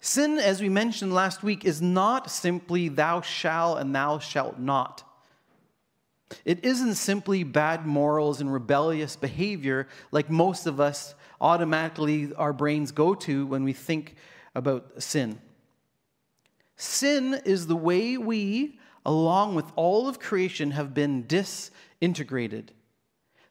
Sin, 0.00 0.38
as 0.38 0.60
we 0.60 0.68
mentioned 0.68 1.12
last 1.12 1.42
week, 1.42 1.64
is 1.64 1.82
not 1.82 2.30
simply 2.30 2.88
thou 2.88 3.20
shalt 3.20 3.78
and 3.78 3.94
thou 3.94 4.18
shalt 4.18 4.58
not. 4.58 5.02
It 6.44 6.64
isn't 6.64 6.94
simply 6.94 7.44
bad 7.44 7.86
morals 7.86 8.40
and 8.40 8.52
rebellious 8.52 9.16
behavior 9.16 9.88
like 10.10 10.28
most 10.28 10.66
of 10.66 10.80
us 10.80 11.14
automatically 11.40 12.32
our 12.34 12.52
brains 12.52 12.92
go 12.92 13.14
to 13.14 13.46
when 13.46 13.64
we 13.64 13.72
think 13.72 14.16
about 14.56 15.02
sin. 15.02 15.38
Sin 16.76 17.40
is 17.44 17.66
the 17.66 17.76
way 17.76 18.16
we, 18.16 18.78
along 19.04 19.54
with 19.54 19.66
all 19.76 20.08
of 20.08 20.18
creation, 20.18 20.72
have 20.72 20.94
been 20.94 21.26
disintegrated. 21.26 22.72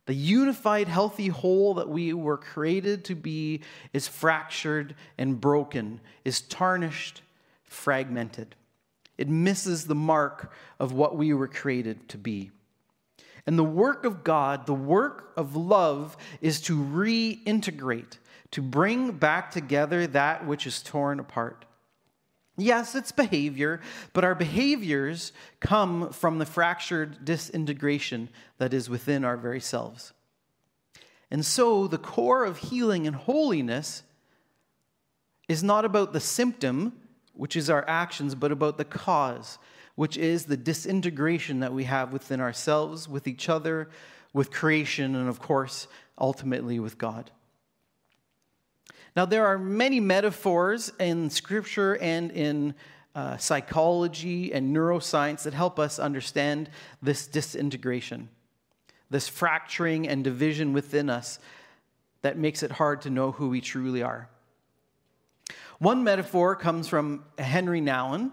The 0.07 0.13
unified, 0.13 0.87
healthy 0.87 1.27
whole 1.27 1.75
that 1.75 1.89
we 1.89 2.13
were 2.13 2.37
created 2.37 3.05
to 3.05 3.15
be 3.15 3.61
is 3.93 4.07
fractured 4.07 4.95
and 5.17 5.39
broken, 5.39 6.01
is 6.23 6.41
tarnished, 6.41 7.21
fragmented. 7.63 8.55
It 9.17 9.29
misses 9.29 9.85
the 9.85 9.95
mark 9.95 10.51
of 10.79 10.91
what 10.91 11.15
we 11.15 11.33
were 11.33 11.47
created 11.47 12.09
to 12.09 12.17
be. 12.17 12.51
And 13.47 13.57
the 13.59 13.63
work 13.63 14.05
of 14.05 14.23
God, 14.23 14.65
the 14.65 14.73
work 14.73 15.31
of 15.37 15.55
love, 15.55 16.17
is 16.41 16.61
to 16.61 16.77
reintegrate, 16.77 18.17
to 18.55 18.61
bring 18.61 19.11
back 19.11 19.51
together 19.51 20.07
that 20.07 20.47
which 20.47 20.65
is 20.65 20.81
torn 20.81 21.19
apart. 21.19 21.65
Yes, 22.55 22.95
it's 22.95 23.11
behavior, 23.11 23.81
but 24.13 24.23
our 24.23 24.33
behaviors 24.33 25.33
come 25.59 26.13
from 26.13 26.37
the 26.37 26.45
fractured 26.45 27.25
disintegration 27.25 28.29
that 28.57 28.73
is 28.73 28.89
within 28.89 29.25
our 29.25 29.35
very 29.35 29.59
selves. 29.59 30.13
And 31.29 31.45
so, 31.45 31.85
the 31.85 31.97
core 31.97 32.45
of 32.45 32.59
healing 32.59 33.05
and 33.05 33.15
holiness 33.17 34.03
is 35.49 35.61
not 35.61 35.83
about 35.83 36.13
the 36.13 36.21
symptom, 36.21 36.93
which 37.33 37.57
is 37.57 37.69
our 37.69 37.83
actions, 37.89 38.35
but 38.35 38.53
about 38.53 38.77
the 38.77 38.85
cause, 38.85 39.59
which 39.95 40.15
is 40.15 40.45
the 40.45 40.55
disintegration 40.55 41.59
that 41.59 41.73
we 41.73 41.83
have 41.83 42.13
within 42.13 42.39
ourselves, 42.39 43.09
with 43.09 43.27
each 43.27 43.49
other, 43.49 43.89
with 44.31 44.49
creation, 44.49 45.13
and 45.13 45.27
of 45.27 45.41
course, 45.41 45.89
ultimately 46.17 46.79
with 46.79 46.97
God. 46.97 47.31
Now, 49.15 49.25
there 49.25 49.45
are 49.45 49.57
many 49.57 50.01
metaphors 50.01 50.91
in 50.99 51.29
scripture 51.29 51.97
and 51.97 52.31
in 52.31 52.75
uh, 53.15 53.37
psychology 53.37 54.51
and 54.51 54.75
neuroscience 54.75 55.43
that 55.43 55.53
help 55.53 55.79
us 55.79 55.99
understand 55.99 56.69
this 57.01 57.25
disintegration, 57.25 58.27
this 59.09 59.29
fracturing 59.29 60.05
and 60.05 60.21
division 60.21 60.73
within 60.73 61.09
us 61.09 61.39
that 62.23 62.37
makes 62.37 62.61
it 62.61 62.71
hard 62.71 63.03
to 63.03 63.09
know 63.09 63.31
who 63.31 63.47
we 63.47 63.61
truly 63.61 64.03
are. 64.03 64.27
One 65.79 66.03
metaphor 66.03 66.55
comes 66.57 66.89
from 66.89 67.23
Henry 67.37 67.79
Nouwen. 67.79 68.31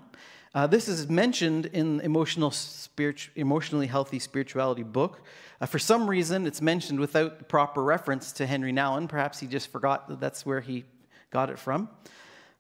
Uh, 0.53 0.67
this 0.67 0.89
is 0.89 1.09
mentioned 1.09 1.67
in 1.67 2.01
emotional 2.01 2.51
spirit, 2.51 3.29
emotionally 3.37 3.87
healthy 3.87 4.19
spirituality 4.19 4.83
book. 4.83 5.21
Uh, 5.63 5.67
for 5.67 5.79
some 5.79 6.11
reason, 6.11 6.45
it's 6.45 6.61
mentioned 6.61 6.99
without 6.99 7.39
the 7.39 7.45
proper 7.45 7.85
reference 7.85 8.33
to 8.33 8.47
Henry 8.47 8.73
Nouwen. 8.73 9.09
Perhaps 9.09 9.39
he 9.39 9.47
just 9.47 9.69
forgot 9.69 10.09
that 10.09 10.19
that's 10.19 10.45
where 10.45 10.61
he 10.61 10.85
got 11.31 11.51
it 11.51 11.59
from. 11.59 11.89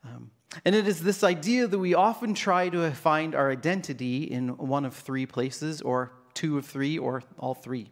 Um, 0.04 0.30
and 0.64 0.76
it 0.76 0.86
is 0.86 1.02
this 1.02 1.24
idea 1.24 1.66
that 1.66 1.78
we 1.78 1.94
often 1.94 2.32
try 2.32 2.68
to 2.68 2.92
find 2.92 3.34
our 3.34 3.50
identity 3.50 4.22
in 4.22 4.56
one 4.56 4.84
of 4.84 4.94
three 4.94 5.26
places, 5.26 5.82
or 5.82 6.12
two 6.32 6.56
of 6.58 6.64
three, 6.64 6.96
or 6.96 7.24
all 7.38 7.54
three. 7.54 7.90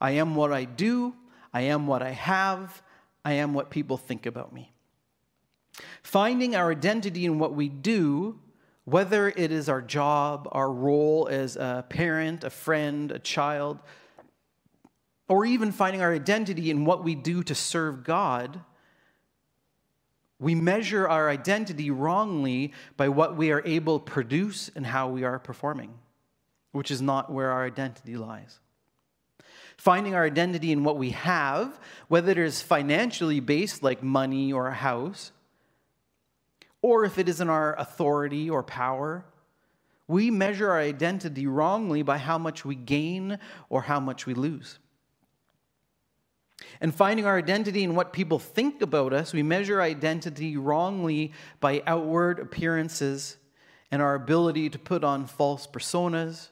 I 0.00 0.12
am 0.12 0.36
what 0.36 0.52
I 0.52 0.64
do, 0.64 1.14
I 1.52 1.62
am 1.62 1.88
what 1.88 2.00
I 2.00 2.10
have, 2.10 2.80
I 3.24 3.32
am 3.32 3.54
what 3.54 3.70
people 3.70 3.96
think 3.96 4.24
about 4.24 4.52
me. 4.52 4.70
Finding 6.04 6.54
our 6.54 6.70
identity 6.70 7.24
in 7.24 7.40
what 7.40 7.54
we 7.54 7.68
do 7.68 8.38
whether 8.84 9.28
it 9.28 9.50
is 9.50 9.68
our 9.68 9.80
job, 9.80 10.48
our 10.52 10.70
role 10.70 11.28
as 11.30 11.56
a 11.56 11.84
parent, 11.88 12.44
a 12.44 12.50
friend, 12.50 13.10
a 13.10 13.18
child, 13.18 13.78
or 15.28 15.46
even 15.46 15.72
finding 15.72 16.02
our 16.02 16.12
identity 16.12 16.70
in 16.70 16.84
what 16.84 17.02
we 17.02 17.14
do 17.14 17.42
to 17.42 17.54
serve 17.54 18.04
God, 18.04 18.60
we 20.38 20.54
measure 20.54 21.08
our 21.08 21.30
identity 21.30 21.90
wrongly 21.90 22.72
by 22.96 23.08
what 23.08 23.36
we 23.36 23.50
are 23.50 23.62
able 23.64 23.98
to 24.00 24.12
produce 24.12 24.70
and 24.74 24.84
how 24.84 25.08
we 25.08 25.24
are 25.24 25.38
performing, 25.38 25.94
which 26.72 26.90
is 26.90 27.00
not 27.00 27.32
where 27.32 27.50
our 27.50 27.64
identity 27.64 28.16
lies. 28.16 28.58
Finding 29.78 30.14
our 30.14 30.24
identity 30.24 30.70
in 30.70 30.84
what 30.84 30.98
we 30.98 31.10
have, 31.10 31.80
whether 32.08 32.32
it 32.32 32.38
is 32.38 32.60
financially 32.60 33.40
based, 33.40 33.82
like 33.82 34.02
money 34.02 34.52
or 34.52 34.68
a 34.68 34.74
house, 34.74 35.32
or 36.84 37.06
if 37.06 37.16
it 37.16 37.30
is 37.30 37.40
in 37.40 37.48
our 37.48 37.74
authority 37.76 38.50
or 38.50 38.62
power. 38.62 39.24
We 40.06 40.30
measure 40.30 40.68
our 40.68 40.78
identity 40.78 41.46
wrongly 41.46 42.02
by 42.02 42.18
how 42.18 42.36
much 42.36 42.62
we 42.62 42.74
gain 42.74 43.38
or 43.70 43.80
how 43.80 44.00
much 44.00 44.26
we 44.26 44.34
lose. 44.34 44.78
And 46.82 46.94
finding 46.94 47.24
our 47.24 47.38
identity 47.38 47.84
in 47.84 47.94
what 47.94 48.12
people 48.12 48.38
think 48.38 48.82
about 48.82 49.14
us, 49.14 49.32
we 49.32 49.42
measure 49.42 49.80
identity 49.80 50.58
wrongly 50.58 51.32
by 51.58 51.82
outward 51.86 52.38
appearances 52.38 53.38
and 53.90 54.02
our 54.02 54.14
ability 54.14 54.68
to 54.68 54.78
put 54.78 55.04
on 55.04 55.24
false 55.24 55.66
personas 55.66 56.48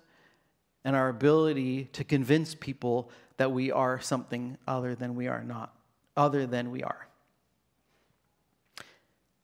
and 0.83 0.97
our 0.97 1.11
ability 1.11 1.91
to 1.93 2.05
convince 2.05 2.55
people 2.55 3.11
that 3.37 3.53
we 3.53 3.71
are 3.71 4.01
something 4.01 4.57
other 4.67 4.95
than 4.95 5.15
we 5.15 5.29
are 5.29 5.45
not, 5.45 5.77
other 6.17 6.47
than 6.47 6.71
we 6.71 6.83
are. 6.83 7.07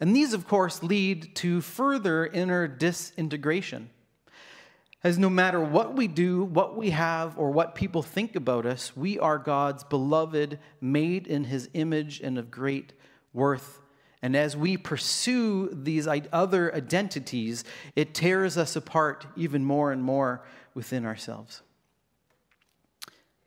And 0.00 0.14
these, 0.14 0.32
of 0.32 0.46
course, 0.46 0.82
lead 0.82 1.34
to 1.37 1.61
further 1.61 2.26
inner 2.26 2.68
disintegration. 2.68 3.90
As 5.04 5.18
no 5.18 5.30
matter 5.30 5.61
what 5.61 5.94
we 5.94 6.08
do, 6.08 6.44
what 6.44 6.76
we 6.76 6.90
have, 6.90 7.38
or 7.38 7.50
what 7.50 7.74
people 7.74 8.02
think 8.02 8.34
about 8.34 8.66
us, 8.66 8.96
we 8.96 9.18
are 9.18 9.38
God's 9.38 9.84
beloved, 9.84 10.58
made 10.80 11.26
in 11.26 11.44
his 11.44 11.68
image 11.74 12.20
and 12.20 12.37
of 12.38 12.50
great 12.50 12.92
worth. 13.32 13.80
And 14.22 14.37
as 14.37 14.56
we 14.56 14.76
pursue 14.76 15.68
these 15.72 16.08
other 16.32 16.74
identities, 16.74 17.62
it 17.94 18.14
tears 18.14 18.58
us 18.58 18.74
apart 18.74 19.26
even 19.37 19.64
more 19.64 19.92
and 19.92 20.02
more 20.02 20.44
within 20.74 21.04
ourselves. 21.04 21.62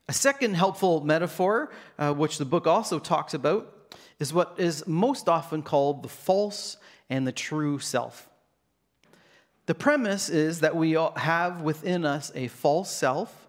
A 0.08 0.14
second 0.14 0.56
helpful 0.56 1.02
metaphor, 1.02 1.72
uh, 2.00 2.14
which 2.14 2.38
the 2.38 2.46
book 2.46 2.68
also 2.68 3.00
talks 3.00 3.34
about, 3.34 3.81
is 4.20 4.34
what 4.34 4.56
is 4.58 4.86
most 4.88 5.28
often 5.28 5.62
called 5.62 6.04
the 6.04 6.10
false 6.10 6.78
and 7.10 7.26
the 7.26 7.32
true 7.32 7.80
self. 7.80 8.30
The 9.66 9.76
premise 9.76 10.30
is 10.30 10.62
that 10.62 10.76
we 10.76 10.92
have 11.16 11.62
within 11.62 12.06
us 12.06 12.32
a 12.36 12.48
false 12.48 12.92
self, 12.92 13.48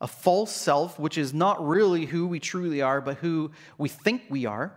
a 0.00 0.06
false 0.06 0.52
self 0.52 0.98
which 0.98 1.16
is 1.16 1.32
not 1.32 1.66
really 1.66 2.06
who 2.06 2.26
we 2.26 2.40
truly 2.40 2.82
are, 2.82 3.00
but 3.00 3.18
who 3.18 3.50
we 3.78 3.88
think 3.88 4.22
we 4.28 4.46
are, 4.46 4.76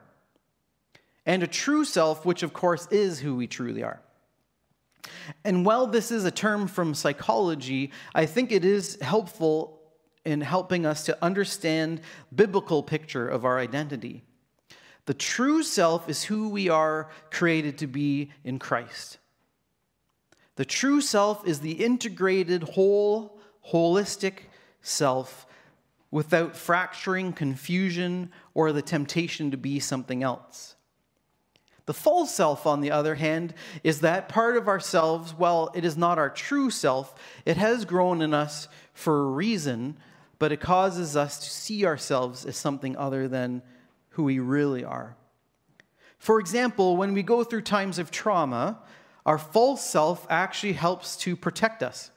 and 1.25 1.43
a 1.43 1.47
true 1.47 1.85
self, 1.85 2.25
which 2.25 2.43
of 2.43 2.53
course 2.53 2.87
is 2.91 3.19
who 3.19 3.35
we 3.35 3.45
truly 3.45 3.83
are. 3.83 4.01
And 5.43 5.65
while 5.65 5.87
this 5.87 6.11
is 6.11 6.25
a 6.25 6.31
term 6.31 6.67
from 6.67 6.93
psychology, 6.93 7.91
I 8.15 8.25
think 8.25 8.51
it 8.51 8.65
is 8.65 8.99
helpful 9.01 9.79
in 10.25 10.41
helping 10.41 10.85
us 10.85 11.05
to 11.05 11.17
understand 11.23 12.01
biblical 12.33 12.83
picture 12.83 13.27
of 13.27 13.45
our 13.45 13.59
identity. 13.59 14.23
The 15.09 15.15
true 15.15 15.63
self 15.63 16.07
is 16.07 16.25
who 16.25 16.49
we 16.49 16.69
are 16.69 17.09
created 17.31 17.79
to 17.79 17.87
be 17.87 18.29
in 18.43 18.59
Christ. 18.59 19.17
The 20.55 20.65
true 20.65 21.01
self 21.01 21.47
is 21.47 21.61
the 21.61 21.83
integrated, 21.83 22.61
whole, 22.61 23.39
holistic 23.71 24.41
self 24.83 25.47
without 26.11 26.55
fracturing, 26.55 27.33
confusion, 27.33 28.31
or 28.53 28.71
the 28.71 28.83
temptation 28.83 29.49
to 29.49 29.57
be 29.57 29.79
something 29.79 30.21
else. 30.21 30.75
The 31.87 31.95
false 31.95 32.31
self, 32.31 32.67
on 32.67 32.81
the 32.81 32.91
other 32.91 33.15
hand, 33.15 33.55
is 33.83 34.01
that 34.01 34.29
part 34.29 34.57
of 34.57 34.67
ourselves, 34.67 35.33
well, 35.33 35.71
it 35.73 35.83
is 35.83 35.97
not 35.97 36.19
our 36.19 36.29
true 36.29 36.69
self. 36.69 37.15
It 37.47 37.57
has 37.57 37.83
grown 37.83 38.21
in 38.21 38.35
us 38.35 38.67
for 38.93 39.21
a 39.21 39.31
reason, 39.31 39.97
but 40.37 40.51
it 40.51 40.61
causes 40.61 41.17
us 41.17 41.39
to 41.39 41.49
see 41.49 41.83
ourselves 41.83 42.45
as 42.45 42.57
something 42.57 42.95
other 42.95 43.27
than 43.27 43.63
who 44.09 44.23
we 44.23 44.39
really 44.39 44.83
are. 44.83 45.15
For 46.17 46.39
example, 46.39 46.97
when 46.97 47.13
we 47.13 47.23
go 47.23 47.43
through 47.43 47.61
times 47.61 47.97
of 47.97 48.11
trauma, 48.11 48.79
our 49.25 49.37
false 49.37 49.83
self 49.83 50.27
actually 50.29 50.73
helps 50.73 51.15
to 51.17 51.35
protect 51.35 51.81
us. 51.81 52.11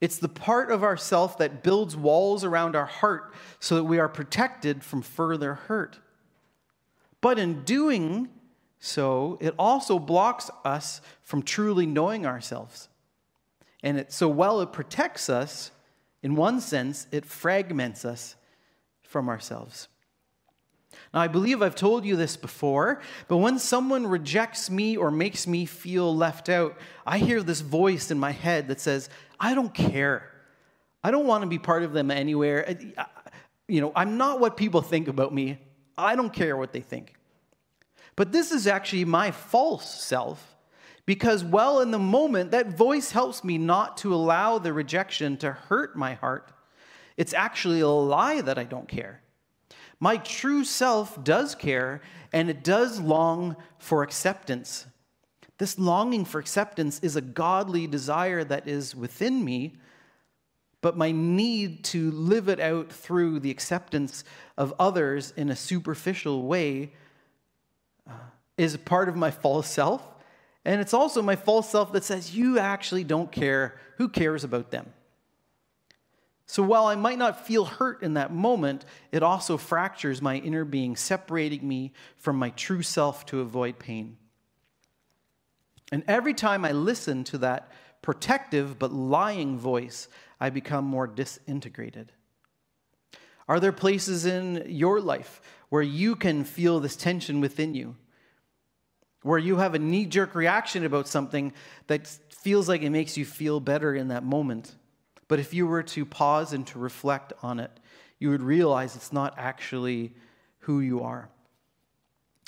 It's 0.00 0.18
the 0.18 0.28
part 0.28 0.70
of 0.70 0.82
ourself 0.82 1.36
that 1.38 1.62
builds 1.62 1.96
walls 1.96 2.44
around 2.44 2.74
our 2.74 2.86
heart 2.86 3.34
so 3.58 3.74
that 3.76 3.84
we 3.84 3.98
are 3.98 4.08
protected 4.08 4.82
from 4.82 5.02
further 5.02 5.54
hurt. 5.54 5.98
But 7.20 7.38
in 7.38 7.64
doing 7.64 8.28
so, 8.78 9.36
it 9.42 9.54
also 9.58 9.98
blocks 9.98 10.50
us 10.64 11.02
from 11.22 11.42
truly 11.42 11.84
knowing 11.84 12.24
ourselves. 12.24 12.88
And 13.82 13.98
it, 13.98 14.12
so 14.12 14.26
while 14.26 14.62
it 14.62 14.72
protects 14.72 15.28
us, 15.28 15.70
in 16.22 16.34
one 16.34 16.60
sense, 16.60 17.06
it 17.12 17.26
fragments 17.26 18.06
us 18.06 18.36
from 19.02 19.28
ourselves. 19.28 19.88
Now, 21.12 21.20
I 21.20 21.28
believe 21.28 21.62
I've 21.62 21.74
told 21.74 22.04
you 22.04 22.16
this 22.16 22.36
before, 22.36 23.00
but 23.28 23.38
when 23.38 23.58
someone 23.58 24.06
rejects 24.06 24.70
me 24.70 24.96
or 24.96 25.10
makes 25.10 25.46
me 25.46 25.66
feel 25.66 26.14
left 26.14 26.48
out, 26.48 26.76
I 27.06 27.18
hear 27.18 27.42
this 27.42 27.60
voice 27.60 28.10
in 28.10 28.18
my 28.18 28.32
head 28.32 28.68
that 28.68 28.80
says, 28.80 29.08
I 29.38 29.54
don't 29.54 29.74
care. 29.74 30.30
I 31.02 31.10
don't 31.10 31.26
want 31.26 31.42
to 31.42 31.48
be 31.48 31.58
part 31.58 31.82
of 31.82 31.92
them 31.92 32.10
anywhere. 32.10 32.76
You 33.68 33.80
know, 33.80 33.92
I'm 33.96 34.16
not 34.16 34.40
what 34.40 34.56
people 34.56 34.82
think 34.82 35.08
about 35.08 35.32
me. 35.32 35.58
I 35.96 36.16
don't 36.16 36.32
care 36.32 36.56
what 36.56 36.72
they 36.72 36.80
think. 36.80 37.14
But 38.16 38.32
this 38.32 38.52
is 38.52 38.66
actually 38.66 39.04
my 39.04 39.30
false 39.30 40.02
self 40.02 40.56
because, 41.06 41.42
well, 41.42 41.80
in 41.80 41.90
the 41.90 41.98
moment, 41.98 42.50
that 42.50 42.76
voice 42.76 43.10
helps 43.10 43.42
me 43.42 43.58
not 43.58 43.96
to 43.98 44.14
allow 44.14 44.58
the 44.58 44.72
rejection 44.72 45.36
to 45.38 45.52
hurt 45.52 45.96
my 45.96 46.14
heart. 46.14 46.52
It's 47.16 47.34
actually 47.34 47.80
a 47.80 47.88
lie 47.88 48.40
that 48.42 48.58
I 48.58 48.64
don't 48.64 48.88
care. 48.88 49.22
My 50.00 50.16
true 50.16 50.64
self 50.64 51.22
does 51.22 51.54
care 51.54 52.00
and 52.32 52.48
it 52.48 52.64
does 52.64 53.00
long 53.00 53.56
for 53.78 54.02
acceptance. 54.02 54.86
This 55.58 55.78
longing 55.78 56.24
for 56.24 56.40
acceptance 56.40 57.00
is 57.00 57.16
a 57.16 57.20
godly 57.20 57.86
desire 57.86 58.42
that 58.44 58.66
is 58.66 58.96
within 58.96 59.44
me, 59.44 59.74
but 60.80 60.96
my 60.96 61.12
need 61.12 61.84
to 61.84 62.10
live 62.12 62.48
it 62.48 62.58
out 62.58 62.90
through 62.90 63.40
the 63.40 63.50
acceptance 63.50 64.24
of 64.56 64.72
others 64.78 65.34
in 65.36 65.50
a 65.50 65.56
superficial 65.56 66.44
way 66.44 66.92
uh, 68.08 68.14
is 68.56 68.78
part 68.78 69.10
of 69.10 69.16
my 69.16 69.30
false 69.30 69.68
self. 69.68 70.02
And 70.64 70.80
it's 70.80 70.94
also 70.94 71.20
my 71.20 71.36
false 71.36 71.68
self 71.68 71.92
that 71.92 72.04
says, 72.04 72.34
You 72.34 72.58
actually 72.58 73.04
don't 73.04 73.30
care. 73.30 73.78
Who 73.98 74.08
cares 74.08 74.44
about 74.44 74.70
them? 74.70 74.90
So 76.50 76.64
while 76.64 76.86
I 76.86 76.96
might 76.96 77.16
not 77.16 77.46
feel 77.46 77.64
hurt 77.64 78.02
in 78.02 78.14
that 78.14 78.32
moment, 78.32 78.84
it 79.12 79.22
also 79.22 79.56
fractures 79.56 80.20
my 80.20 80.34
inner 80.38 80.64
being, 80.64 80.96
separating 80.96 81.66
me 81.66 81.92
from 82.16 82.34
my 82.34 82.50
true 82.50 82.82
self 82.82 83.24
to 83.26 83.38
avoid 83.38 83.78
pain. 83.78 84.16
And 85.92 86.02
every 86.08 86.34
time 86.34 86.64
I 86.64 86.72
listen 86.72 87.22
to 87.22 87.38
that 87.38 87.70
protective 88.02 88.80
but 88.80 88.92
lying 88.92 89.58
voice, 89.60 90.08
I 90.40 90.50
become 90.50 90.84
more 90.84 91.06
disintegrated. 91.06 92.10
Are 93.46 93.60
there 93.60 93.70
places 93.70 94.26
in 94.26 94.64
your 94.66 95.00
life 95.00 95.40
where 95.68 95.82
you 95.82 96.16
can 96.16 96.42
feel 96.42 96.80
this 96.80 96.96
tension 96.96 97.40
within 97.40 97.76
you? 97.76 97.94
Where 99.22 99.38
you 99.38 99.58
have 99.58 99.76
a 99.76 99.78
knee 99.78 100.04
jerk 100.04 100.34
reaction 100.34 100.84
about 100.84 101.06
something 101.06 101.52
that 101.86 102.08
feels 102.08 102.68
like 102.68 102.82
it 102.82 102.90
makes 102.90 103.16
you 103.16 103.24
feel 103.24 103.60
better 103.60 103.94
in 103.94 104.08
that 104.08 104.24
moment? 104.24 104.74
But 105.30 105.38
if 105.38 105.54
you 105.54 105.68
were 105.68 105.84
to 105.84 106.04
pause 106.04 106.52
and 106.52 106.66
to 106.66 106.80
reflect 106.80 107.32
on 107.40 107.60
it, 107.60 107.70
you 108.18 108.30
would 108.30 108.42
realize 108.42 108.96
it's 108.96 109.12
not 109.12 109.32
actually 109.38 110.12
who 110.62 110.80
you 110.80 111.04
are. 111.04 111.28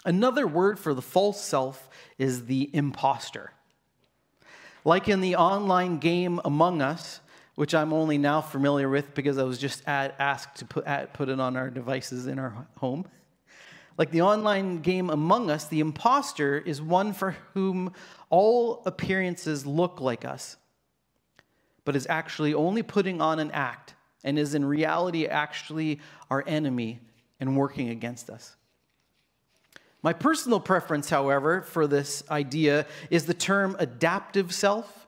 Another 0.05 0.49
word 0.49 0.81
for 0.81 0.93
the 0.93 1.01
false 1.01 1.41
self 1.41 1.89
is 2.19 2.47
the 2.47 2.69
imposter. 2.75 3.53
Like 4.85 5.09
in 5.09 5.21
the 5.21 5.37
online 5.37 5.99
game 5.99 6.41
Among 6.45 6.83
Us, 6.83 7.21
which 7.55 7.73
I'm 7.73 7.93
only 7.93 8.19
now 8.19 8.41
familiar 8.41 8.89
with 8.89 9.15
because 9.15 9.39
I 9.39 9.45
was 9.45 9.59
just 9.59 9.85
asked 9.87 10.57
to 10.57 10.65
put, 10.65 10.85
put 11.13 11.29
it 11.29 11.39
on 11.39 11.57
our 11.57 11.71
devices 11.71 12.27
in 12.27 12.41
our 12.41 12.67
home. 12.79 13.05
Like 13.97 14.11
the 14.11 14.23
online 14.23 14.81
game 14.81 15.09
Among 15.09 15.53
Us, 15.53 15.69
the 15.69 15.79
imposter 15.79 16.59
is 16.59 16.83
one 16.83 17.13
for 17.13 17.37
whom 17.55 17.93
all 18.29 18.83
appearances 18.87 19.65
look 19.65 20.01
like 20.01 20.25
us 20.25 20.57
but 21.85 21.97
is 21.97 22.07
actually 22.09 22.55
only 22.55 22.83
putting 22.83 23.21
on 23.21 23.39
an 23.39 23.51
act 23.51 23.95
and 24.25 24.39
is 24.39 24.55
in 24.55 24.65
reality 24.65 25.27
actually 25.27 26.01
our 26.31 26.45
enemy 26.47 27.01
and 27.41 27.57
working 27.57 27.89
against 27.91 28.31
us. 28.31 28.57
My 30.03 30.13
personal 30.13 30.59
preference, 30.61 31.11
however, 31.11 31.63
for 31.63 31.87
this 31.87 32.25
idea 32.31 32.87
is 33.11 33.27
the 33.27 33.35
term 33.35 33.77
adaptive 33.79 34.53
self 34.53 35.07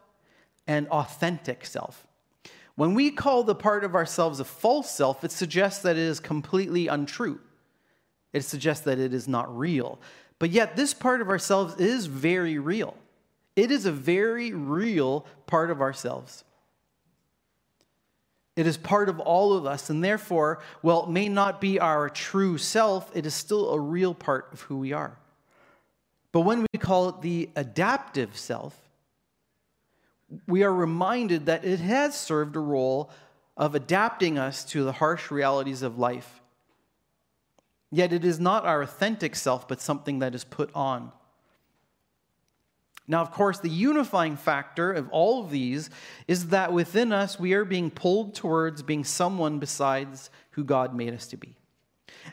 and 0.66 0.86
authentic 0.88 1.66
self. 1.66 2.06
When 2.76 2.94
we 2.94 3.10
call 3.10 3.44
the 3.44 3.54
part 3.54 3.84
of 3.84 3.94
ourselves 3.94 4.40
a 4.40 4.44
false 4.44 4.90
self, 4.90 5.22
it 5.24 5.32
suggests 5.32 5.82
that 5.82 5.96
it 5.96 6.02
is 6.02 6.20
completely 6.20 6.88
untrue. 6.88 7.40
It 8.32 8.44
suggests 8.44 8.84
that 8.84 8.98
it 8.98 9.14
is 9.14 9.28
not 9.28 9.56
real. 9.56 10.00
But 10.40 10.50
yet, 10.50 10.74
this 10.74 10.92
part 10.92 11.20
of 11.20 11.28
ourselves 11.28 11.76
is 11.76 12.06
very 12.06 12.58
real. 12.58 12.96
It 13.54 13.70
is 13.70 13.86
a 13.86 13.92
very 13.92 14.52
real 14.52 15.24
part 15.46 15.70
of 15.70 15.80
ourselves. 15.80 16.42
It 18.56 18.66
is 18.66 18.76
part 18.76 19.08
of 19.08 19.18
all 19.18 19.52
of 19.52 19.66
us, 19.66 19.90
and 19.90 20.02
therefore, 20.02 20.60
while 20.80 21.04
it 21.04 21.10
may 21.10 21.28
not 21.28 21.60
be 21.60 21.80
our 21.80 22.08
true 22.08 22.56
self, 22.56 23.10
it 23.16 23.26
is 23.26 23.34
still 23.34 23.70
a 23.70 23.80
real 23.80 24.14
part 24.14 24.48
of 24.52 24.60
who 24.62 24.78
we 24.78 24.92
are. 24.92 25.16
But 26.30 26.42
when 26.42 26.66
we 26.72 26.78
call 26.78 27.08
it 27.08 27.20
the 27.20 27.50
adaptive 27.56 28.36
self, 28.36 28.76
we 30.46 30.62
are 30.62 30.72
reminded 30.72 31.46
that 31.46 31.64
it 31.64 31.80
has 31.80 32.18
served 32.18 32.56
a 32.56 32.60
role 32.60 33.10
of 33.56 33.74
adapting 33.74 34.38
us 34.38 34.64
to 34.66 34.84
the 34.84 34.92
harsh 34.92 35.30
realities 35.30 35.82
of 35.82 35.98
life. 35.98 36.40
Yet 37.90 38.12
it 38.12 38.24
is 38.24 38.40
not 38.40 38.64
our 38.64 38.82
authentic 38.82 39.36
self, 39.36 39.68
but 39.68 39.80
something 39.80 40.18
that 40.20 40.34
is 40.34 40.42
put 40.42 40.70
on. 40.74 41.12
Now, 43.06 43.20
of 43.20 43.30
course, 43.30 43.58
the 43.58 43.68
unifying 43.68 44.36
factor 44.36 44.90
of 44.92 45.08
all 45.10 45.44
of 45.44 45.50
these 45.50 45.90
is 46.26 46.48
that 46.48 46.72
within 46.72 47.12
us 47.12 47.38
we 47.38 47.52
are 47.52 47.64
being 47.64 47.90
pulled 47.90 48.34
towards 48.34 48.82
being 48.82 49.04
someone 49.04 49.58
besides 49.58 50.30
who 50.52 50.64
God 50.64 50.94
made 50.94 51.12
us 51.12 51.26
to 51.28 51.36
be. 51.36 51.56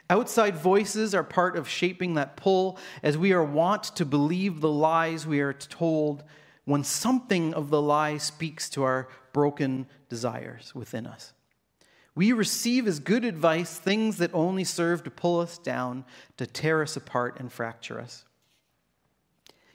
Outside 0.10 0.56
voices 0.56 1.14
are 1.14 1.24
part 1.24 1.58
of 1.58 1.68
shaping 1.68 2.14
that 2.14 2.38
pull 2.38 2.78
as 3.04 3.18
we 3.18 3.34
are 3.34 3.44
wont 3.44 3.84
to 3.96 4.06
believe 4.06 4.62
the 4.62 4.72
lies 4.72 5.28
we 5.28 5.42
are 5.42 5.54
told 5.54 6.24
when 6.66 6.84
something 6.84 7.54
of 7.54 7.70
the 7.70 7.82
lie 7.82 8.18
speaks 8.18 8.70
to 8.70 8.84
our 8.84 9.10
broken 9.34 9.88
desires 10.08 10.74
within 10.74 11.06
us. 11.06 11.34
We 12.16 12.34
receive 12.34 12.88
as 12.88 13.00
good 13.00 13.26
advice 13.26 13.78
things 13.78 14.18
that 14.18 14.34
only 14.34 14.64
serve 14.64 15.04
to 15.04 15.12
pull 15.12 15.40
us 15.40 15.58
down, 15.58 16.06
to 16.38 16.46
tear 16.46 16.82
us 16.82 16.96
apart, 16.96 17.40
and 17.40 17.52
fracture 17.52 18.00
us. 18.00 18.26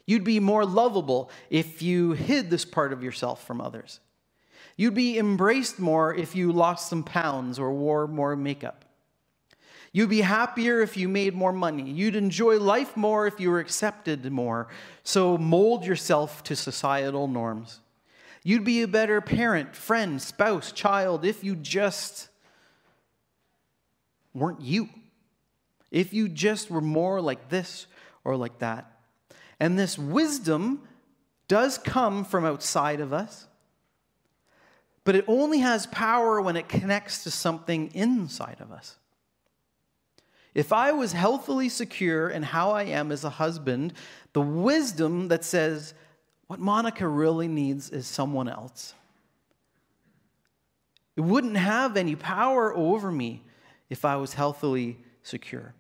You'd 0.07 0.25
be 0.25 0.41
more 0.41 0.65
lovable 0.65 1.31
if 1.51 1.83
you 1.83 2.13
hid 2.13 2.49
this 2.49 2.65
part 2.65 2.93
of 2.93 3.03
yourself 3.03 3.45
from 3.45 3.61
others. 3.61 4.01
You'd 4.77 4.95
be 4.95 5.19
embraced 5.19 5.79
more 5.79 6.15
if 6.15 6.37
you 6.37 6.53
lost 6.53 6.89
some 6.89 7.03
pounds 7.03 7.59
or 7.59 7.73
wore 7.73 8.07
more 8.07 8.37
makeup. 8.37 8.85
You'd 9.93 10.11
be 10.11 10.21
happier 10.21 10.83
if 10.83 10.97
you 10.97 11.09
made 11.09 11.35
more 11.35 11.53
money. 11.53 11.91
You'd 11.91 12.17
enjoy 12.17 12.59
life 12.59 12.97
more 12.97 13.27
if 13.27 13.41
you 13.41 13.51
were 13.51 13.61
accepted 13.61 14.31
more. 14.31 14.69
So 15.03 15.39
mold 15.39 15.87
yourself 15.87 16.43
to 16.45 16.55
societal 16.55 17.29
norms. 17.29 17.81
You'd 18.43 18.65
be 18.65 18.83
a 18.83 18.89
better 18.89 19.21
parent, 19.21 19.75
friend, 19.75 20.21
spouse, 20.21 20.71
child 20.71 21.25
if 21.25 21.43
you 21.43 21.57
just 21.57 22.29
weren't 24.35 24.61
you. 24.61 24.91
If 25.91 26.13
you 26.13 26.29
just 26.29 26.71
were 26.71 26.83
more 26.83 27.21
like 27.23 27.49
this 27.49 27.87
or 28.23 28.37
like 28.37 28.59
that. 28.59 28.96
And 29.59 29.79
this 29.79 29.99
wisdom 29.99 30.87
does 31.49 31.79
come 31.79 32.25
from 32.25 32.45
outside 32.45 33.01
of 33.01 33.13
us, 33.13 33.47
but 35.05 35.15
it 35.15 35.25
only 35.29 35.59
has 35.61 35.87
power 35.87 36.41
when 36.41 36.57
it 36.57 36.69
connects 36.69 37.23
to 37.25 37.31
something 37.31 37.91
inside 37.95 38.57
of 38.61 38.73
us. 38.73 38.97
If 40.55 40.73
I 40.73 40.93
was 40.93 41.13
healthily 41.13 41.69
secure 41.69 42.29
in 42.29 42.43
how 42.43 42.71
I 42.71 42.85
am 42.85 43.13
as 43.13 43.25
a 43.25 43.31
husband, 43.31 43.93
the 44.33 44.41
wisdom 44.41 45.29
that 45.29 45.45
says, 45.45 45.95
what 46.47 46.59
Monica 46.59 47.07
really 47.07 47.49
needs 47.49 47.91
is 47.91 48.07
someone 48.07 48.49
else. 48.49 48.95
It 51.17 51.21
wouldn't 51.21 51.57
have 51.57 51.97
any 51.97 52.17
power 52.17 52.75
over 52.75 53.11
me 53.11 53.43
if 53.89 54.05
I 54.05 54.17
was 54.17 54.35
healthily 54.35 54.99
secure. 55.23 55.75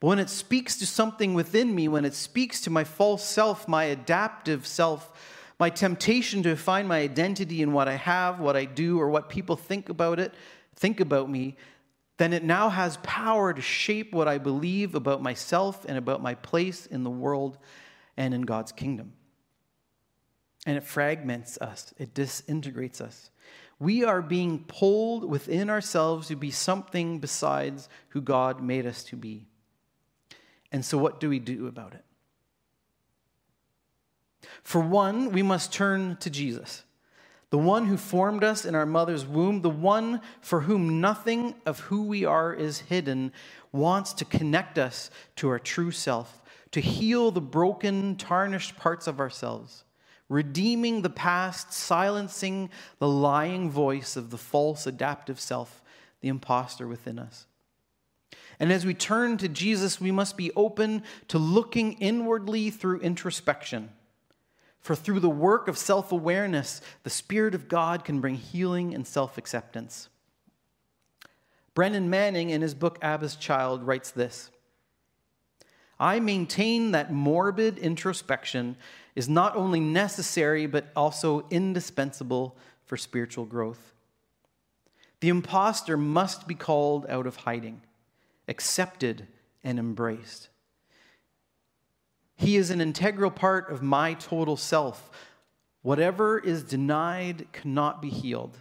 But 0.00 0.06
when 0.08 0.18
it 0.18 0.30
speaks 0.30 0.76
to 0.78 0.86
something 0.86 1.34
within 1.34 1.74
me, 1.74 1.88
when 1.88 2.04
it 2.04 2.14
speaks 2.14 2.60
to 2.62 2.70
my 2.70 2.84
false 2.84 3.24
self, 3.24 3.68
my 3.68 3.84
adaptive 3.84 4.66
self, 4.66 5.12
my 5.58 5.70
temptation 5.70 6.42
to 6.42 6.56
find 6.56 6.88
my 6.88 6.98
identity 6.98 7.62
in 7.62 7.72
what 7.72 7.88
I 7.88 7.94
have, 7.94 8.40
what 8.40 8.56
I 8.56 8.64
do, 8.64 9.00
or 9.00 9.08
what 9.08 9.28
people 9.28 9.56
think 9.56 9.88
about 9.88 10.18
it, 10.18 10.34
think 10.76 11.00
about 11.00 11.30
me, 11.30 11.56
then 12.16 12.32
it 12.32 12.44
now 12.44 12.68
has 12.68 12.98
power 13.02 13.52
to 13.52 13.62
shape 13.62 14.12
what 14.12 14.28
I 14.28 14.38
believe 14.38 14.94
about 14.94 15.22
myself 15.22 15.84
and 15.88 15.96
about 15.96 16.22
my 16.22 16.34
place 16.34 16.86
in 16.86 17.04
the 17.04 17.10
world 17.10 17.58
and 18.16 18.34
in 18.34 18.42
God's 18.42 18.72
kingdom. 18.72 19.12
And 20.66 20.76
it 20.76 20.84
fragments 20.84 21.58
us, 21.58 21.92
it 21.98 22.14
disintegrates 22.14 23.00
us. 23.00 23.30
We 23.78 24.04
are 24.04 24.22
being 24.22 24.64
pulled 24.68 25.28
within 25.28 25.68
ourselves 25.68 26.28
to 26.28 26.36
be 26.36 26.52
something 26.52 27.18
besides 27.18 27.88
who 28.10 28.20
God 28.20 28.62
made 28.62 28.86
us 28.86 29.02
to 29.04 29.16
be. 29.16 29.46
And 30.72 30.84
so, 30.84 30.98
what 30.98 31.20
do 31.20 31.28
we 31.28 31.38
do 31.38 31.66
about 31.66 31.94
it? 31.94 32.04
For 34.62 34.80
one, 34.80 35.30
we 35.30 35.42
must 35.42 35.72
turn 35.72 36.16
to 36.16 36.30
Jesus, 36.30 36.82
the 37.50 37.58
one 37.58 37.86
who 37.86 37.96
formed 37.96 38.42
us 38.42 38.64
in 38.64 38.74
our 38.74 38.86
mother's 38.86 39.26
womb, 39.26 39.60
the 39.60 39.70
one 39.70 40.20
for 40.40 40.62
whom 40.62 41.00
nothing 41.00 41.54
of 41.66 41.80
who 41.80 42.04
we 42.04 42.24
are 42.24 42.52
is 42.52 42.80
hidden, 42.80 43.32
wants 43.70 44.12
to 44.14 44.24
connect 44.24 44.78
us 44.78 45.10
to 45.36 45.48
our 45.48 45.58
true 45.58 45.90
self, 45.90 46.42
to 46.70 46.80
heal 46.80 47.30
the 47.30 47.40
broken, 47.40 48.16
tarnished 48.16 48.76
parts 48.76 49.06
of 49.06 49.20
ourselves 49.20 49.84
redeeming 50.32 51.02
the 51.02 51.10
past, 51.10 51.74
silencing 51.74 52.70
the 52.98 53.08
lying 53.08 53.70
voice 53.70 54.16
of 54.16 54.30
the 54.30 54.38
false 54.38 54.86
adaptive 54.86 55.38
self, 55.38 55.82
the 56.22 56.28
impostor 56.28 56.88
within 56.88 57.18
us. 57.18 57.46
And 58.62 58.70
as 58.70 58.86
we 58.86 58.94
turn 58.94 59.38
to 59.38 59.48
Jesus, 59.48 60.00
we 60.00 60.12
must 60.12 60.36
be 60.36 60.52
open 60.52 61.02
to 61.26 61.36
looking 61.36 61.94
inwardly 61.94 62.70
through 62.70 63.00
introspection. 63.00 63.90
For 64.78 64.94
through 64.94 65.18
the 65.18 65.28
work 65.28 65.66
of 65.66 65.76
self 65.76 66.12
awareness, 66.12 66.80
the 67.02 67.10
Spirit 67.10 67.56
of 67.56 67.66
God 67.66 68.04
can 68.04 68.20
bring 68.20 68.36
healing 68.36 68.94
and 68.94 69.04
self 69.04 69.36
acceptance. 69.36 70.08
Brennan 71.74 72.08
Manning, 72.08 72.50
in 72.50 72.62
his 72.62 72.72
book 72.72 73.00
Abba's 73.02 73.34
Child, 73.34 73.84
writes 73.84 74.12
this 74.12 74.52
I 75.98 76.20
maintain 76.20 76.92
that 76.92 77.12
morbid 77.12 77.78
introspection 77.78 78.76
is 79.16 79.28
not 79.28 79.56
only 79.56 79.80
necessary, 79.80 80.66
but 80.66 80.92
also 80.94 81.46
indispensable 81.50 82.56
for 82.84 82.96
spiritual 82.96 83.44
growth. 83.44 83.92
The 85.18 85.30
impostor 85.30 85.96
must 85.96 86.46
be 86.46 86.54
called 86.54 87.06
out 87.08 87.26
of 87.26 87.34
hiding, 87.38 87.80
accepted, 88.48 89.26
and 89.64 89.78
embraced. 89.78 90.48
He 92.36 92.56
is 92.56 92.70
an 92.70 92.80
integral 92.80 93.30
part 93.30 93.70
of 93.70 93.82
my 93.82 94.14
total 94.14 94.56
self. 94.56 95.10
Whatever 95.82 96.38
is 96.38 96.64
denied 96.64 97.46
cannot 97.52 98.02
be 98.02 98.08
healed. 98.08 98.58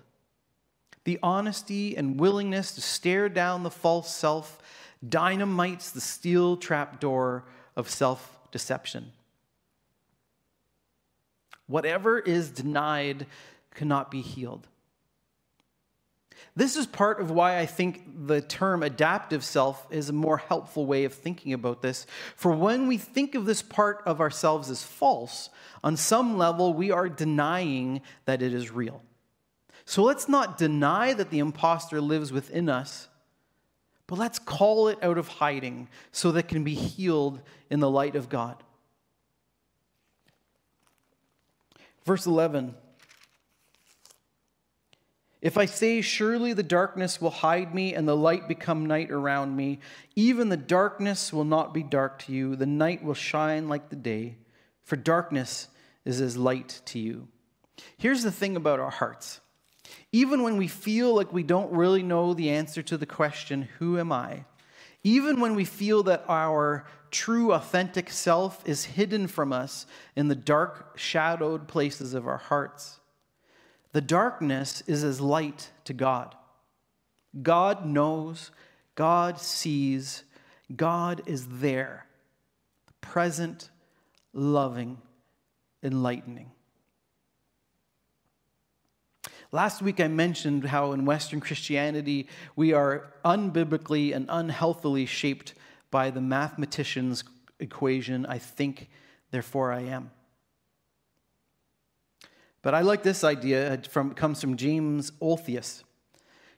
The 1.04 1.18
honesty 1.24 1.98
and 1.98 2.20
willingness 2.20 2.76
to 2.76 2.82
stare 2.82 3.28
down 3.28 3.64
the 3.64 3.72
false 3.72 4.14
self 4.14 4.60
dynamites 5.08 5.90
the 5.92 6.02
steel 6.02 6.58
trap 6.58 7.00
door 7.00 7.46
of 7.76 7.90
self 7.90 8.40
deception. 8.52 9.12
Whatever 11.66 12.20
is 12.20 12.52
denied 12.52 13.26
cannot 13.74 14.12
be 14.12 14.22
healed. 14.22 14.68
This 16.56 16.76
is 16.76 16.86
part 16.86 17.22
of 17.22 17.32
why 17.32 17.60
I 17.60 17.66
think 17.66 18.28
the 18.28 18.42
term 18.42 18.84
adaptive 18.84 19.44
self 19.44 19.88
is 19.90 20.10
a 20.10 20.14
more 20.14 20.38
helpful 20.38 20.86
way 20.86 21.06
of 21.06 21.14
thinking 21.14 21.54
about 21.54 21.82
this. 21.82 22.06
For 22.36 22.52
when 22.52 22.88
we 22.88 22.98
think 22.98 23.36
of 23.36 23.46
this 23.46 23.62
part 23.62 24.02
of 24.06 24.20
ourselves 24.20 24.70
as 24.70 24.84
false, 24.84 25.50
on 25.84 25.96
some 25.98 26.38
level 26.38 26.74
we 26.74 26.92
are 26.92 27.10
denying 27.10 28.02
that 28.26 28.42
it 28.42 28.54
is 28.54 28.72
real. 28.72 29.02
So 29.86 30.04
let's 30.04 30.30
not 30.30 30.58
deny 30.58 31.14
that 31.14 31.30
the 31.30 31.40
impostor 31.40 32.02
lives 32.02 32.32
within 32.32 32.70
us, 32.70 33.08
but 34.08 34.20
let's 34.20 34.40
call 34.40 34.90
it 34.90 35.00
out 35.02 35.18
of 35.18 35.28
hiding 35.28 35.88
so 36.12 36.32
that 36.32 36.46
it 36.46 36.48
can 36.50 36.64
be 36.64 36.76
healed 36.76 37.42
in 37.70 37.80
the 37.80 37.90
light 37.90 38.16
of 38.16 38.30
God. 38.30 38.62
Verse 42.06 42.26
11 42.26 42.76
If 45.42 45.58
I 45.58 45.66
say, 45.66 46.02
Surely 46.02 46.54
the 46.54 46.64
darkness 46.64 47.20
will 47.20 47.32
hide 47.32 47.74
me 47.74 47.94
and 47.96 48.08
the 48.08 48.16
light 48.16 48.48
become 48.48 48.86
night 48.86 49.10
around 49.10 49.56
me, 49.56 49.80
even 50.16 50.50
the 50.50 50.58
darkness 50.58 51.34
will 51.34 51.46
not 51.46 51.74
be 51.74 51.84
dark 51.84 52.20
to 52.24 52.32
you, 52.32 52.56
the 52.56 52.66
night 52.66 53.04
will 53.04 53.16
shine 53.16 53.68
like 53.68 53.90
the 53.90 53.96
day, 53.96 54.38
for 54.84 54.96
darkness 54.96 55.68
is 56.06 56.22
as 56.22 56.38
light 56.38 56.82
to 56.86 57.00
you. 57.00 57.28
Here's 57.98 58.24
the 58.24 58.32
thing 58.32 58.56
about 58.56 58.80
our 58.80 58.92
hearts. 58.92 59.40
Even 60.12 60.44
when 60.44 60.58
we 60.58 60.68
feel 60.68 61.16
like 61.16 61.34
we 61.34 61.44
don't 61.44 61.72
really 61.72 62.04
know 62.04 62.34
the 62.34 62.52
answer 62.52 62.84
to 62.84 62.98
the 62.98 63.06
question, 63.06 63.68
Who 63.80 63.98
am 63.98 64.12
I? 64.12 64.46
Even 65.04 65.40
when 65.40 65.56
we 65.56 65.66
feel 65.66 66.04
that 66.04 66.24
our 66.28 66.86
true, 67.10 67.52
authentic 67.54 68.10
self 68.10 68.62
is 68.68 68.86
hidden 68.86 69.28
from 69.28 69.52
us 69.52 69.86
in 70.16 70.28
the 70.28 70.36
dark, 70.36 70.98
shadowed 70.98 71.68
places 71.68 72.14
of 72.14 72.28
our 72.28 72.38
hearts. 72.38 73.01
The 73.94 74.02
darkness 74.02 74.82
is 74.88 75.04
as 75.04 75.20
light 75.20 75.72
to 75.86 75.94
God. 75.94 76.36
God 77.42 77.86
knows, 77.86 78.52
God 78.96 79.40
sees, 79.40 80.24
God 80.76 81.22
is 81.26 81.48
there, 81.48 82.06
present, 83.02 83.70
loving, 84.34 84.98
enlightening. 85.84 86.52
Last 89.54 89.82
week 89.82 90.00
I 90.00 90.08
mentioned 90.08 90.66
how 90.66 90.94
in 90.94 91.04
Western 91.04 91.42
Christianity 91.42 92.28
we 92.56 92.72
are 92.72 93.14
unbiblically 93.26 94.16
and 94.16 94.26
unhealthily 94.30 95.06
shaped 95.06 95.54
by 95.90 96.10
the 96.10 96.22
mathematician's 96.22 97.26
equation 97.60 98.26
I 98.26 98.38
think, 98.38 98.90
therefore 99.32 99.74
I 99.74 99.82
am. 99.82 100.12
But 102.62 102.76
I 102.76 102.82
like 102.82 103.04
this 103.04 103.24
idea, 103.24 103.74
it 103.74 103.88
from, 103.88 104.14
comes 104.14 104.40
from 104.40 104.56
James 104.56 105.12
Olthuis, 105.22 105.84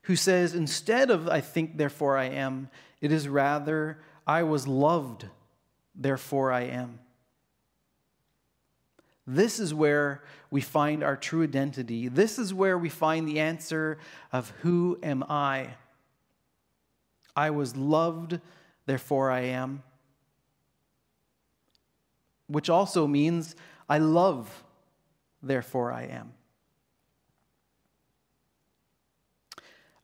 who 0.04 0.16
says, 0.16 0.54
instead 0.54 1.10
of 1.10 1.30
I 1.30 1.40
think, 1.40 1.78
therefore 1.78 2.18
I 2.18 2.26
am, 2.26 2.70
it 3.00 3.12
is 3.12 3.28
rather 3.28 4.00
I 4.28 4.44
was 4.44 4.68
loved, 4.68 5.28
therefore 5.96 6.52
I 6.52 6.62
am. 6.62 7.00
This 9.26 9.60
is 9.60 9.74
where 9.74 10.24
we 10.52 10.60
find 10.60 11.04
our 11.04 11.16
true 11.16 11.44
identity. 11.44 12.10
This 12.10 12.38
is 12.38 12.54
where 12.54 12.78
we 12.78 12.90
find 12.90 13.28
the 13.28 13.40
answer 13.40 13.98
of 14.34 14.50
who 14.62 15.00
am 15.02 15.24
I? 15.30 15.70
I 17.36 17.50
was 17.52 17.76
loved, 17.76 18.42
therefore 18.86 19.32
I 19.32 19.42
am. 19.42 19.84
Which 22.48 22.70
also 22.70 23.08
means 23.08 23.56
I 23.88 24.00
love, 24.00 24.64
therefore 25.44 25.92
I 25.92 26.04
am. 26.04 26.34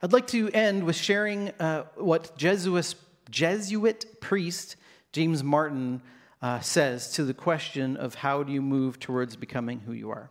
I'd 0.01 0.13
like 0.13 0.27
to 0.27 0.49
end 0.51 0.85
with 0.85 0.95
sharing 0.95 1.49
uh, 1.59 1.83
what 1.95 2.37
Jesuit, 2.37 2.95
Jesuit 3.29 4.21
priest 4.21 4.75
James 5.11 5.43
Martin 5.43 6.01
uh, 6.41 6.59
says 6.59 7.11
to 7.13 7.23
the 7.23 7.33
question 7.33 7.97
of 7.97 8.15
how 8.15 8.43
do 8.43 8.51
you 8.51 8.61
move 8.61 8.99
towards 8.99 9.35
becoming 9.35 9.81
who 9.81 9.91
you 9.91 10.09
are. 10.11 10.29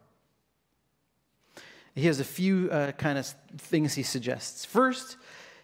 He 1.95 2.07
has 2.07 2.21
a 2.21 2.25
few 2.25 2.71
uh, 2.71 2.93
kind 2.93 3.19
of 3.19 3.27
things 3.59 3.95
he 3.95 4.05
suggests. 4.05 4.65
First, 4.65 5.17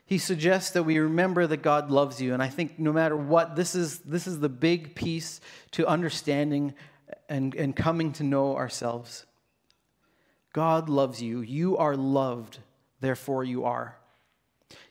he 0.05 0.19
suggests 0.19 0.73
that 0.73 0.83
we 0.83 0.99
remember 0.99 1.47
that 1.47 1.63
God 1.63 1.91
loves 1.91 2.21
you. 2.21 2.35
And 2.35 2.43
I 2.43 2.49
think 2.49 2.79
no 2.79 2.93
matter 2.93 3.17
what, 3.17 3.57
this 3.57 3.75
is, 3.75 4.01
this 4.01 4.27
is 4.27 4.41
the 4.41 4.49
big 4.49 4.95
piece 4.95 5.41
to 5.73 5.87
understanding 5.87 6.75
and, 7.29 7.55
and 7.55 7.75
coming 7.75 8.13
to 8.15 8.25
know 8.25 8.57
ourselves. 8.57 9.25
God 10.55 10.89
loves 10.89 11.21
you. 11.21 11.41
You 11.41 11.77
are 11.77 11.97
loved, 11.97 12.61
therefore 13.01 13.45
you 13.45 13.65
are. 13.65 13.99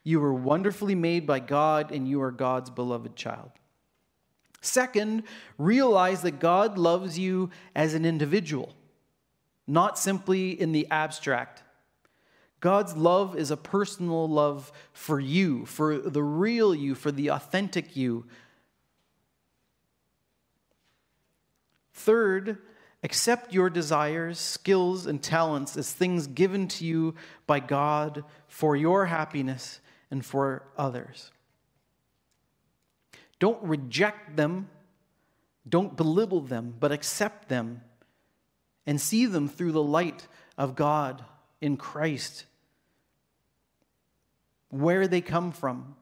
You 0.04 0.19
were 0.19 0.34
wonderfully 0.34 0.93
made 0.93 1.26
by 1.26 1.39
God, 1.39 1.89
and 1.89 2.08
you 2.08 2.21
are 2.21 2.32
God's 2.32 2.69
beloved 2.69 3.15
child. 3.15 3.49
Second, 4.62 5.23
realize 5.58 6.21
that 6.21 6.39
God 6.39 6.78
loves 6.78 7.17
you 7.17 7.49
as 7.76 7.93
an 7.93 8.06
individual, 8.06 8.73
not 9.65 9.97
simply 9.97 10.52
in 10.52 10.73
the 10.73 10.86
abstract. 10.91 11.63
God's 12.60 12.95
love 12.97 13.38
is 13.38 13.49
a 13.49 13.58
personal 13.58 14.28
love 14.28 14.71
for 14.91 15.19
you, 15.19 15.65
for 15.65 15.97
the 15.97 16.23
real 16.23 16.76
you, 16.76 16.93
for 16.93 17.12
the 17.12 17.30
authentic 17.30 17.95
you. 17.95 18.26
Third, 21.93 22.58
accept 23.04 23.54
your 23.54 23.70
desires, 23.70 24.39
skills, 24.39 25.06
and 25.06 25.22
talents 25.22 25.76
as 25.76 25.92
things 25.92 26.26
given 26.28 26.68
to 26.70 26.86
you 26.86 27.13
by 27.46 27.60
God 27.60 28.24
for 28.48 28.76
your 28.76 29.06
happiness 29.06 29.82
and 30.10 30.26
for 30.26 30.63
others. 30.78 31.32
Don't 33.39 33.62
reject 33.62 34.38
them, 34.38 34.70
don't 35.68 35.98
belittle 35.98 36.39
them, 36.39 36.76
but 36.80 36.92
accept 36.94 37.50
them 37.50 37.82
and 38.86 39.00
see 39.00 39.26
them 39.26 39.50
through 39.50 39.74
the 39.74 39.84
light 39.84 40.28
of 40.58 40.76
God 40.76 41.24
in 41.60 41.76
Christ. 41.78 42.46
Where 44.70 45.08
they 45.08 45.22
come 45.22 45.52
from, 45.52 45.96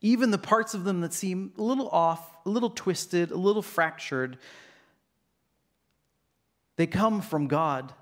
even 0.00 0.30
the 0.30 0.38
parts 0.38 0.74
of 0.74 0.84
them 0.84 1.00
that 1.00 1.12
seem 1.12 1.52
a 1.58 1.62
little 1.62 1.88
off, 1.88 2.36
a 2.46 2.50
little 2.50 2.70
twisted, 2.70 3.30
a 3.30 3.36
little 3.36 3.62
fractured, 3.62 4.38
they 6.76 6.86
come 6.86 7.20
from 7.20 7.46
God. 7.46 7.92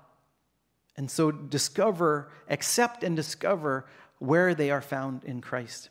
And 0.95 1.09
so 1.09 1.31
discover, 1.31 2.31
accept, 2.49 3.03
and 3.03 3.15
discover 3.15 3.85
where 4.19 4.53
they 4.53 4.71
are 4.71 4.81
found 4.81 5.23
in 5.23 5.41
Christ. 5.41 5.89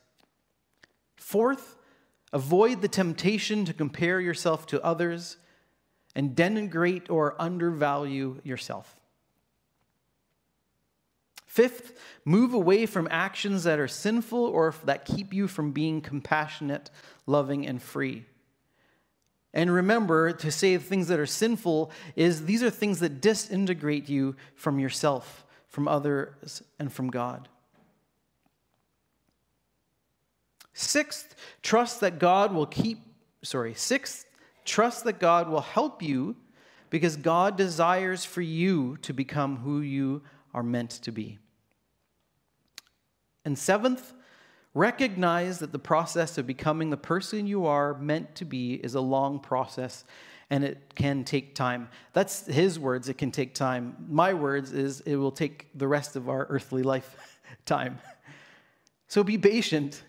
Fourth, 1.16 1.76
avoid 2.32 2.82
the 2.82 2.88
temptation 2.88 3.64
to 3.64 3.72
compare 3.72 4.20
yourself 4.20 4.66
to 4.66 4.82
others 4.82 5.36
and 6.14 6.36
denigrate 6.36 7.10
or 7.10 7.40
undervalue 7.40 8.40
yourself. 8.44 8.96
Fifth, 11.46 11.98
move 12.24 12.54
away 12.54 12.86
from 12.86 13.06
actions 13.10 13.64
that 13.64 13.78
are 13.78 13.88
sinful 13.88 14.38
or 14.38 14.74
that 14.84 15.04
keep 15.04 15.34
you 15.34 15.46
from 15.46 15.72
being 15.72 16.00
compassionate, 16.00 16.90
loving, 17.26 17.66
and 17.66 17.82
free. 17.82 18.24
And 19.54 19.72
remember 19.72 20.32
to 20.32 20.50
say 20.50 20.76
things 20.78 21.08
that 21.08 21.18
are 21.18 21.26
sinful 21.26 21.90
is 22.16 22.46
these 22.46 22.62
are 22.62 22.70
things 22.70 23.00
that 23.00 23.20
disintegrate 23.20 24.08
you 24.08 24.34
from 24.54 24.78
yourself, 24.78 25.44
from 25.68 25.86
others, 25.86 26.62
and 26.78 26.92
from 26.92 27.10
God. 27.10 27.48
Sixth, 30.72 31.34
trust 31.60 32.00
that 32.00 32.18
God 32.18 32.54
will 32.54 32.66
keep, 32.66 33.00
sorry, 33.42 33.74
sixth, 33.74 34.24
trust 34.64 35.04
that 35.04 35.18
God 35.18 35.50
will 35.50 35.60
help 35.60 36.02
you 36.02 36.36
because 36.88 37.16
God 37.16 37.56
desires 37.56 38.24
for 38.24 38.40
you 38.40 38.96
to 39.02 39.12
become 39.12 39.58
who 39.58 39.80
you 39.80 40.22
are 40.54 40.62
meant 40.62 40.90
to 40.90 41.12
be. 41.12 41.38
And 43.44 43.58
seventh, 43.58 44.12
recognize 44.74 45.58
that 45.58 45.72
the 45.72 45.78
process 45.78 46.38
of 46.38 46.46
becoming 46.46 46.90
the 46.90 46.96
person 46.96 47.46
you 47.46 47.66
are 47.66 47.94
meant 47.94 48.34
to 48.36 48.44
be 48.44 48.74
is 48.74 48.94
a 48.94 49.00
long 49.00 49.38
process 49.38 50.04
and 50.50 50.64
it 50.64 50.94
can 50.94 51.24
take 51.24 51.54
time. 51.54 51.88
That's 52.12 52.46
his 52.46 52.78
words, 52.78 53.08
it 53.08 53.16
can 53.16 53.30
take 53.30 53.54
time. 53.54 53.96
My 54.08 54.34
words 54.34 54.72
is 54.72 55.00
it 55.00 55.16
will 55.16 55.32
take 55.32 55.68
the 55.74 55.88
rest 55.88 56.14
of 56.14 56.28
our 56.28 56.46
earthly 56.50 56.82
life 56.82 57.40
time. 57.64 57.98
So 59.08 59.24
be 59.24 59.38
patient. 59.38 60.02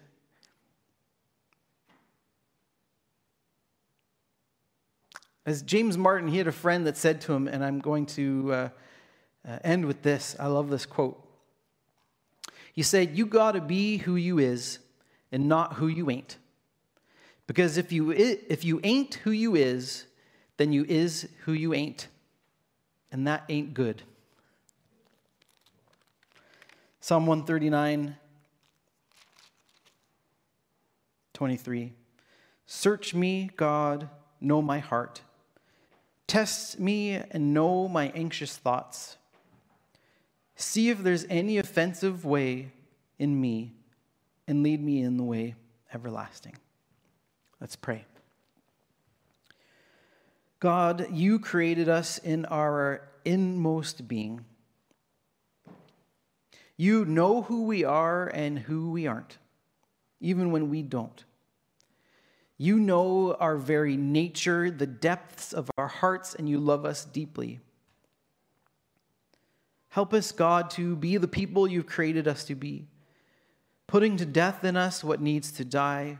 As 5.45 5.61
James 5.61 5.97
Martin, 5.97 6.29
he 6.29 6.37
had 6.37 6.47
a 6.47 6.53
friend 6.53 6.87
that 6.87 6.95
said 6.95 7.19
to 7.21 7.33
him, 7.33 7.47
and 7.49 7.63
I'm 7.63 7.79
going 7.79 8.05
to 8.07 8.53
uh, 8.53 8.69
uh, 9.47 9.59
end 9.63 9.85
with 9.85 10.01
this. 10.01 10.37
I 10.39 10.47
love 10.47 10.69
this 10.69 10.85
quote. 10.85 11.22
He 12.73 12.81
said, 12.81 13.17
You 13.17 13.25
got 13.25 13.53
to 13.53 13.61
be 13.61 13.97
who 13.97 14.15
you 14.15 14.39
is 14.39 14.79
and 15.31 15.47
not 15.47 15.73
who 15.73 15.87
you 15.87 16.09
ain't. 16.09 16.37
Because 17.47 17.77
if 17.77 17.91
you, 17.91 18.11
if 18.11 18.65
you 18.65 18.81
ain't 18.83 19.15
who 19.15 19.31
you 19.31 19.55
is, 19.55 20.05
then 20.57 20.73
you 20.73 20.85
is 20.89 21.29
who 21.45 21.53
you 21.53 21.73
ain't. 21.73 22.07
And 23.11 23.27
that 23.27 23.43
ain't 23.47 23.73
good. 23.73 24.01
Psalm 26.99 27.27
139, 27.27 28.15
23. 31.33 31.93
Search 32.65 33.13
me, 33.13 33.49
God, 33.55 34.09
know 34.39 34.61
my 34.61 34.79
heart. 34.79 35.21
Test 36.27 36.79
me 36.79 37.11
and 37.11 37.53
know 37.53 37.87
my 37.87 38.07
anxious 38.15 38.57
thoughts. 38.57 39.17
See 40.55 40.89
if 40.89 41.03
there's 41.03 41.25
any 41.29 41.57
offensive 41.57 42.25
way 42.25 42.71
in 43.17 43.39
me 43.39 43.73
and 44.47 44.63
lead 44.63 44.83
me 44.83 45.01
in 45.01 45.17
the 45.17 45.23
way 45.23 45.55
everlasting. 45.93 46.55
Let's 47.59 47.75
pray. 47.75 48.05
God, 50.59 51.07
you 51.11 51.39
created 51.39 51.89
us 51.89 52.17
in 52.17 52.45
our 52.45 53.09
inmost 53.25 54.07
being. 54.07 54.45
You 56.77 57.05
know 57.05 57.43
who 57.43 57.63
we 57.65 57.83
are 57.83 58.27
and 58.27 58.59
who 58.59 58.91
we 58.91 59.05
aren't, 59.05 59.37
even 60.19 60.51
when 60.51 60.69
we 60.69 60.81
don't. 60.81 61.23
You 62.57 62.79
know 62.79 63.33
our 63.33 63.57
very 63.57 63.97
nature, 63.97 64.71
the 64.71 64.87
depths 64.87 65.53
of 65.53 65.69
our 65.77 65.87
hearts, 65.87 66.33
and 66.33 66.47
you 66.47 66.59
love 66.59 66.85
us 66.85 67.03
deeply. 67.05 67.59
Help 69.93 70.11
us, 70.11 70.31
God, 70.31 70.71
to 70.71 70.95
be 70.95 71.17
the 71.17 71.27
people 71.27 71.67
you've 71.67 71.85
created 71.85 72.27
us 72.27 72.45
to 72.45 72.55
be, 72.55 72.87
putting 73.85 74.17
to 74.17 74.25
death 74.25 74.63
in 74.63 74.75
us 74.75 75.03
what 75.03 75.21
needs 75.21 75.51
to 75.51 75.63
die, 75.63 76.17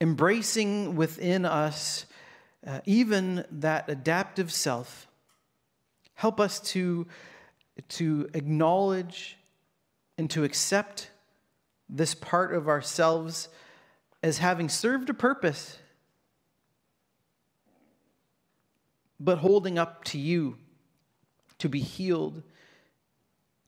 embracing 0.00 0.96
within 0.96 1.44
us 1.44 2.06
uh, 2.66 2.80
even 2.86 3.44
that 3.52 3.88
adaptive 3.88 4.52
self. 4.52 5.06
Help 6.14 6.40
us 6.40 6.58
to, 6.72 7.06
to 7.90 8.28
acknowledge 8.34 9.38
and 10.18 10.28
to 10.28 10.42
accept 10.42 11.08
this 11.88 12.16
part 12.16 12.52
of 12.52 12.66
ourselves 12.66 13.48
as 14.24 14.38
having 14.38 14.68
served 14.68 15.08
a 15.08 15.14
purpose, 15.14 15.78
but 19.20 19.38
holding 19.38 19.78
up 19.78 20.02
to 20.02 20.18
you 20.18 20.56
to 21.62 21.68
be 21.68 21.78
healed, 21.78 22.42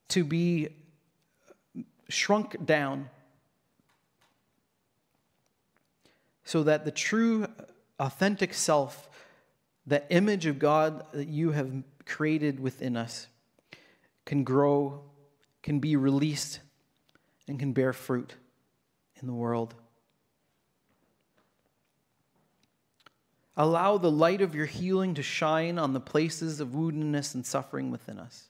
to 0.09 0.24
be 0.24 0.68
shrunk 2.09 2.66
down, 2.66 3.09
so 6.42 6.64
that 6.64 6.85
the 6.85 6.90
true, 6.90 7.46
authentic 8.00 8.52
self, 8.52 9.09
that 9.87 10.07
image 10.11 10.44
of 10.46 10.59
God 10.59 11.07
that 11.12 11.28
you 11.28 11.52
have 11.52 11.85
created 12.04 12.59
within 12.59 12.96
us, 12.96 13.28
can 14.24 14.42
grow, 14.42 15.00
can 15.62 15.78
be 15.78 15.94
released, 15.94 16.59
and 17.46 17.61
can 17.61 17.72
bear 17.72 17.92
fruit 17.92 18.35
in 19.20 19.28
the 19.28 19.35
world. 19.35 19.72
Allow 23.57 23.99
the 23.99 24.11
light 24.11 24.40
of 24.40 24.55
your 24.55 24.67
healing 24.67 25.14
to 25.14 25.23
shine 25.23 25.79
on 25.79 25.93
the 25.93 26.01
places 26.01 26.61
of 26.61 26.69
woundedness 26.69 27.35
and 27.35 27.47
suffering 27.47 27.90
within 27.90 28.19
us. 28.19 28.49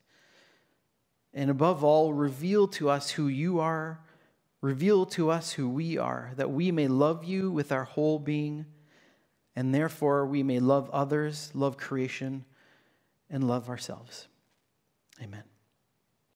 And 1.34 1.50
above 1.50 1.84
all, 1.84 2.14
reveal 2.14 2.68
to 2.68 2.88
us 2.88 3.10
who 3.10 3.28
you 3.28 3.60
are, 3.60 4.00
reveal 4.60 5.04
to 5.04 5.30
us 5.30 5.52
who 5.52 5.68
we 5.68 5.98
are, 5.98 6.32
that 6.36 6.50
we 6.50 6.70
may 6.70 6.88
love 6.88 7.24
you 7.24 7.50
with 7.50 7.70
our 7.70 7.84
whole 7.84 8.18
being, 8.18 8.64
and 9.54 9.74
therefore 9.74 10.24
we 10.24 10.42
may 10.42 10.58
love 10.58 10.88
others, 10.90 11.50
love 11.54 11.76
creation, 11.76 12.44
and 13.28 13.46
love 13.46 13.68
ourselves. 13.68 14.28
Amen. 15.22 15.44